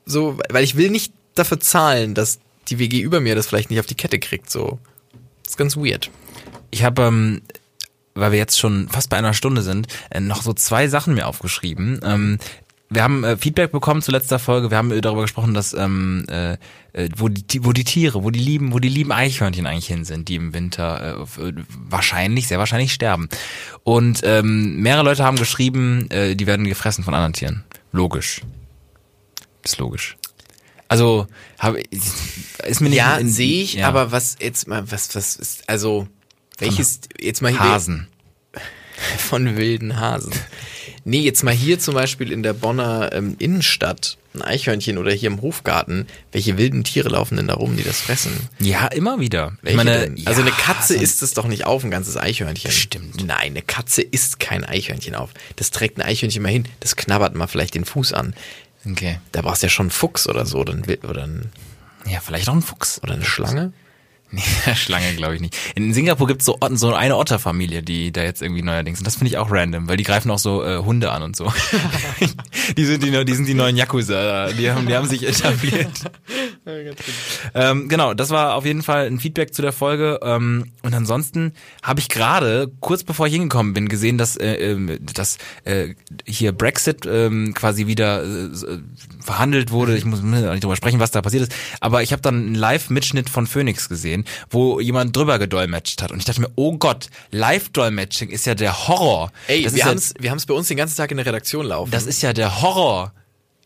[0.09, 3.81] so, weil ich will nicht dafür zahlen, dass die WG über mir das vielleicht nicht
[3.81, 4.79] auf die Kette kriegt, so.
[5.45, 6.11] Das ist ganz weird.
[6.71, 7.43] Ich habe, ähm,
[8.15, 11.27] weil wir jetzt schon fast bei einer Stunde sind, äh, noch so zwei Sachen mir
[11.27, 12.01] aufgeschrieben.
[12.05, 12.39] Ähm,
[12.91, 14.71] wir haben äh, Feedback bekommen zu letzter Folge.
[14.71, 16.55] Wir haben äh, darüber gesprochen, dass ähm, äh,
[16.93, 20.05] äh, wo die wo die Tiere, wo die lieben, wo die lieben Eichhörnchen eigentlich hin
[20.05, 21.53] sind, die im Winter äh, äh,
[21.89, 23.29] wahrscheinlich, sehr wahrscheinlich sterben.
[23.85, 27.65] Und ähm, mehrere Leute haben geschrieben, äh, die werden gefressen von anderen Tieren.
[27.93, 28.43] Logisch.
[29.69, 30.17] Ist logisch.
[30.89, 31.27] Also
[31.59, 33.89] habe ist mir nicht Ja, sehe ich, ja.
[33.89, 36.09] aber was jetzt mal, was, was ist, also,
[36.59, 38.09] welches, jetzt mal hier, Hasen.
[39.19, 40.33] von wilden Hasen.
[41.05, 45.29] Nee, jetzt mal hier zum Beispiel in der Bonner ähm, Innenstadt, ein Eichhörnchen oder hier
[45.29, 48.33] im Hofgarten, welche wilden Tiere laufen denn da rum, die das fressen?
[48.59, 49.57] Ja, immer wieder.
[49.63, 50.27] Meine, denn?
[50.27, 52.71] also eine ja, Katze so- isst es doch nicht auf, ein ganzes Eichhörnchen.
[52.71, 53.25] Stimmt.
[53.25, 55.31] Nein, eine Katze isst kein Eichhörnchen auf.
[55.57, 58.35] Das trägt ein Eichhörnchen mal hin, das knabbert mal vielleicht den Fuß an.
[58.87, 59.19] Okay.
[59.33, 61.51] Da brauchst du ja schon einen Fuchs oder so, oder, ein, oder, ein,
[62.07, 63.03] Ja, vielleicht auch ein Fuchs.
[63.03, 63.73] oder eine Schlange.
[64.31, 64.43] Nee,
[64.75, 65.57] Schlange glaube ich nicht.
[65.75, 68.99] In Singapur gibt's so, Otten- so eine Otterfamilie, die da jetzt irgendwie neuerdings.
[68.99, 71.35] Und das finde ich auch random, weil die greifen auch so äh, Hunde an und
[71.37, 71.51] so.
[72.77, 74.49] die sind die, die sind die neuen Yakuza.
[74.53, 75.89] Die haben, die haben sich etabliert.
[77.55, 80.21] ähm, genau, das war auf jeden Fall ein Feedback zu der Folge.
[80.23, 81.53] Ähm, und ansonsten
[81.83, 85.95] habe ich gerade, kurz bevor ich hingekommen bin, gesehen, dass, äh, ähm, dass äh,
[86.27, 88.49] hier Brexit ähm, quasi wieder äh,
[89.21, 89.97] verhandelt wurde.
[89.97, 91.55] Ich muss nicht drüber sprechen, was da passiert ist.
[91.81, 94.18] Aber ich habe dann einen Live-Mitschnitt von Phoenix gesehen,
[94.51, 96.13] wo jemand drüber gedolmetscht hat.
[96.13, 99.33] Und ich dachte mir, oh Gott, Live-Dolmetsching ist ja der Horror.
[99.47, 101.67] Ey, das wir ja, haben's, wir haben's bei uns den ganzen Tag in der Redaktion
[101.67, 101.91] laufen.
[101.91, 103.13] das ist ja der Horror.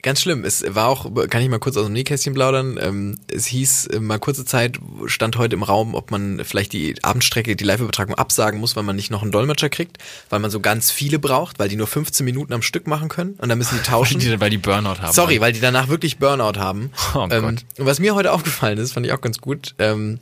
[0.02, 0.44] Ganz schlimm.
[0.44, 2.76] Es war auch, kann ich mal kurz aus dem Nähkästchen plaudern.
[2.80, 6.96] Ähm, es hieß äh, mal kurze Zeit, stand heute im Raum, ob man vielleicht die
[7.04, 9.98] Abendstrecke, die Live-Übertragung absagen muss, weil man nicht noch einen Dolmetscher kriegt,
[10.28, 13.34] weil man so ganz viele braucht, weil die nur 15 Minuten am Stück machen können
[13.38, 14.18] und dann müssen die tauschen.
[14.18, 15.12] Die, weil die Burnout haben.
[15.12, 16.90] Sorry, weil die danach wirklich Burnout haben.
[17.14, 17.64] Oh ähm, Gott.
[17.78, 20.18] Und was mir heute aufgefallen ist, fand ich auch ganz gut, ähm,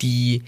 [0.00, 0.42] die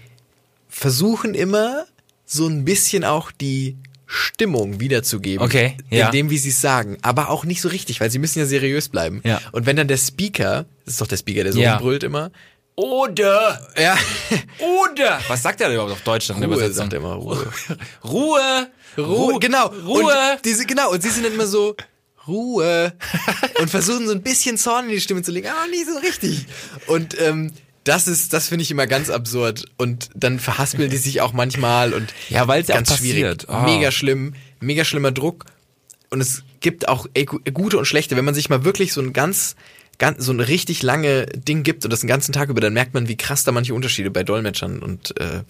[0.69, 1.85] versuchen immer
[2.25, 5.45] so ein bisschen auch die Stimmung wiederzugeben.
[5.45, 6.05] Okay, ja.
[6.07, 6.97] In dem, wie sie es sagen.
[7.01, 9.21] Aber auch nicht so richtig, weil sie müssen ja seriös bleiben.
[9.25, 9.41] Ja.
[9.51, 11.73] Und wenn dann der Speaker, das ist doch der Speaker, der so Ja.
[11.75, 12.31] rumbrüllt immer.
[12.75, 13.97] Oder, Ja.
[14.59, 15.19] oder.
[15.27, 16.27] Was sagt er überhaupt auf Deutsch?
[16.27, 16.75] dann Ruhe, Übersetzung?
[16.75, 17.51] sagt er immer, Ruhe.
[18.05, 18.67] Ruhe.
[18.97, 19.67] Ruhe, genau.
[19.85, 20.03] Ruhe.
[20.35, 20.91] Und diese, genau.
[20.91, 21.75] Und sie sind dann immer so,
[22.27, 22.93] Ruhe.
[23.59, 26.45] und versuchen so ein bisschen Zorn in die Stimme zu legen, aber nicht so richtig.
[26.87, 27.51] Und, ähm,
[27.87, 29.65] das ist, das finde ich immer ganz absurd.
[29.77, 33.23] Und dann verhaspeln die sich auch manchmal und Ja, weil's ja ganz auch schwierig.
[33.23, 33.49] passiert.
[33.49, 33.63] Ah.
[33.63, 35.45] Mega schlimm, mega schlimmer Druck.
[36.09, 38.15] Und es gibt auch ey, gute und schlechte.
[38.15, 39.55] Wenn man sich mal wirklich so ein ganz,
[39.97, 42.93] ganz, so ein richtig lange Ding gibt und das den ganzen Tag über, dann merkt
[42.93, 45.43] man, wie krass da manche Unterschiede bei Dolmetschern und äh,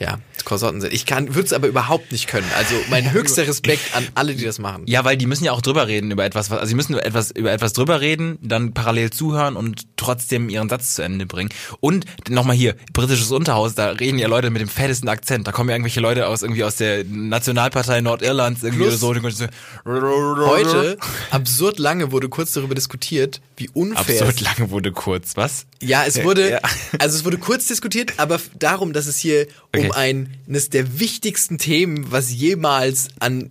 [0.00, 0.92] ja, Konsorten sind.
[0.92, 2.46] Ich kann, würde es aber überhaupt nicht können.
[2.58, 4.82] Also mein höchster Respekt an alle, die das machen.
[4.86, 7.06] Ja, weil die müssen ja auch drüber reden über etwas, was- also sie müssen über
[7.06, 11.48] etwas, über etwas drüber reden, dann parallel zuhören und trotzdem ihren Satz zu Ende bringen.
[11.80, 15.46] Und nochmal hier, britisches Unterhaus, da reden ja Leute mit dem fettesten Akzent.
[15.46, 19.46] Da kommen ja irgendwelche Leute aus irgendwie aus der Nationalpartei Nordirlands irgendwie Plus- oder so.
[19.86, 20.98] Heute,
[21.30, 25.66] absurd lange, wurde kurz darüber diskutiert, wie unfair Absurd lange wurde kurz, was?
[25.80, 26.58] Ja, es wurde, Ja.
[26.98, 30.26] also es wurde kurz diskutiert, aber darum, dass es hier um Okay.
[30.46, 33.50] eines der wichtigsten Themen, was jemals an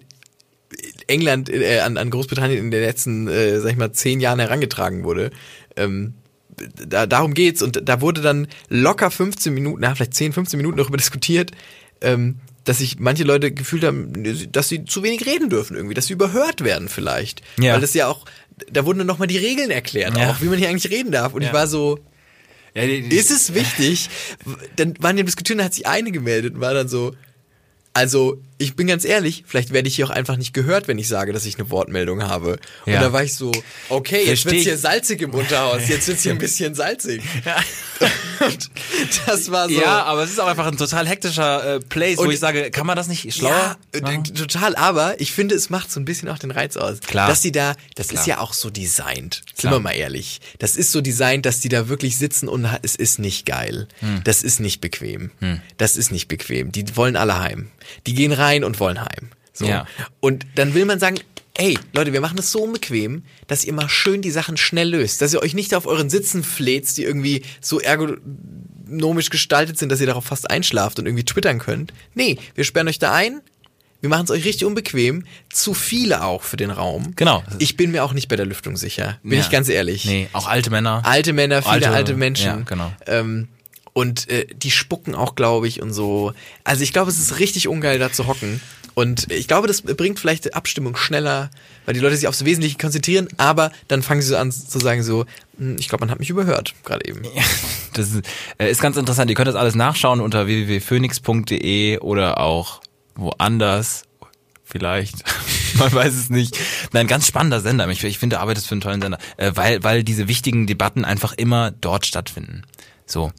[1.08, 5.04] England, äh, an, an Großbritannien in den letzten, äh, sag ich mal, zehn Jahren herangetragen
[5.04, 5.32] wurde.
[5.76, 6.14] Ähm,
[6.88, 10.78] da, darum geht's und da wurde dann locker 15 Minuten, na, vielleicht 10, 15 Minuten
[10.78, 11.52] darüber diskutiert,
[12.02, 14.14] ähm, dass sich manche Leute gefühlt haben,
[14.52, 17.42] dass sie zu wenig reden dürfen irgendwie, dass sie überhört werden vielleicht.
[17.60, 17.74] Ja.
[17.74, 18.26] Weil das ja auch,
[18.72, 20.30] da wurden dann nochmal die Regeln erklärt, Ja.
[20.32, 21.34] auch wie man hier eigentlich reden darf.
[21.34, 21.54] Und ich Ja.
[21.54, 22.00] war so,
[22.76, 24.10] Ja, die, die, ist es wichtig?
[24.76, 27.16] Dann waren die Diskutieren, da hat sich eine gemeldet und war dann so,
[27.94, 31.08] also ich bin ganz ehrlich, vielleicht werde ich hier auch einfach nicht gehört, wenn ich
[31.08, 32.58] sage, dass ich eine Wortmeldung habe.
[32.86, 32.96] Ja.
[32.96, 33.52] Und da war ich so,
[33.90, 37.22] okay, jetzt Versteh wird's hier salzig im Unterhaus, jetzt wird's hier ein bisschen salzig.
[39.26, 39.80] Das war so.
[39.80, 42.72] ja, aber es ist auch einfach ein total hektischer äh, Place, wo Und- ich sage,
[42.72, 43.78] kann man das nicht schlauer?
[43.96, 44.24] Ja, machen?
[44.26, 47.00] äh, total, aber ich finde, es macht so ein bisschen auch den Reiz aus.
[47.00, 47.30] Klar.
[47.30, 48.22] Dass die da, das Klar.
[48.22, 49.42] ist ja auch so designt.
[49.56, 50.42] Sind wir mal ehrlich.
[50.60, 53.88] Das ist so designt, dass die da wirklich sitzen und es ist nicht geil.
[54.00, 54.22] Hm.
[54.26, 55.32] Das ist nicht bequem.
[55.78, 56.72] Das ist nicht bequem.
[56.72, 57.70] Die wollen alle heim.
[58.08, 59.30] Die gehen rein und wollen heim.
[59.54, 59.66] So.
[59.66, 59.86] Ja.
[60.20, 61.20] Und dann will man sagen,
[61.56, 65.22] ey, Leute, wir machen das so unbequem, dass ihr mal schön die Sachen schnell löst.
[65.22, 70.02] Dass ihr euch nicht auf euren Sitzen fläzt, die irgendwie so ergonomisch gestaltet sind, dass
[70.02, 71.94] ihr darauf fast einschlaft und irgendwie twittern könnt.
[72.16, 73.42] Nee, wir sperren euch da ein.
[74.02, 75.26] Wir machen es euch richtig unbequem.
[75.50, 77.14] Zu viele auch für den Raum.
[77.16, 77.42] Genau.
[77.60, 79.18] Ich bin mir auch nicht bei der Lüftung sicher.
[79.24, 79.40] Bin Ja.
[79.40, 80.04] ich ganz ehrlich.
[80.06, 81.04] Nee, auch alte Männer.
[81.06, 82.46] Alte Männer, viele alte, Alte- Menschen.
[82.48, 82.92] ja, genau.
[83.08, 83.48] Ähm,
[83.94, 86.34] und äh, die spucken auch, glaube ich, und so.
[86.64, 88.60] Also ich glaube, es ist richtig ungeil, da zu hocken.
[88.96, 91.50] Und ich glaube, das bringt vielleicht die Abstimmung schneller,
[91.86, 95.02] weil die Leute sich aufs Wesentliche konzentrieren, aber dann fangen sie so an zu sagen
[95.02, 95.26] so,
[95.58, 97.22] "Hm, ich glaube, man hat mich überhört, gerade eben.
[97.94, 98.26] Das ist,
[98.58, 99.30] äh, ist ganz interessant.
[99.30, 102.82] Ihr könnt das alles nachschauen unter www.phoenix.de oder auch
[103.14, 104.06] woanders.
[104.64, 105.18] Vielleicht.
[105.78, 106.58] Man weiß es nicht.
[106.92, 107.88] Nein, ganz spannender Sender.
[107.90, 109.20] Ich, ich finde, du arbeitest für einen tollen Sender.
[109.38, 112.64] Äh, weil, weil diese wichtigen Debatten einfach immer dort stattfinden.
[113.06, 113.32] So.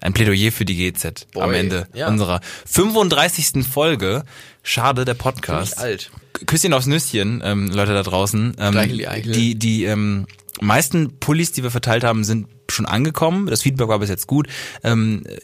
[0.00, 2.08] Ein Plädoyer für die GZ Boy, am Ende ja.
[2.08, 3.64] unserer 35.
[3.66, 4.24] Folge.
[4.62, 5.72] Schade, der Podcast.
[5.72, 6.10] Ziemlich alt.
[6.46, 8.56] Küsschen aufs Nüsschen, ähm, Leute da draußen.
[8.58, 9.32] Ähm, Eichel.
[9.32, 10.26] die die ähm,
[10.60, 13.46] meisten Pullis, die wir verteilt haben, sind schon angekommen.
[13.46, 14.46] Das Feedback war bis jetzt gut.
[14.84, 15.38] Ähm, äh,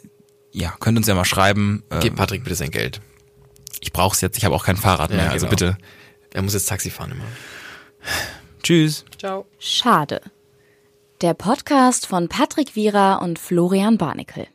[0.53, 1.83] ja, könnt uns ja mal schreiben.
[1.91, 3.01] Ähm, Gib Patrick bitte sein Geld.
[3.81, 5.51] ich brauch's jetzt, ich habe auch kein Fahrrad mehr, also genau.
[5.51, 5.79] bitte.
[6.33, 7.25] Er muss jetzt Taxi fahren immer.
[8.63, 9.05] Tschüss.
[9.19, 9.47] Ciao.
[9.59, 10.21] Schade.
[11.21, 14.49] Der Podcast von Patrick Wierer und Florian Barnikel.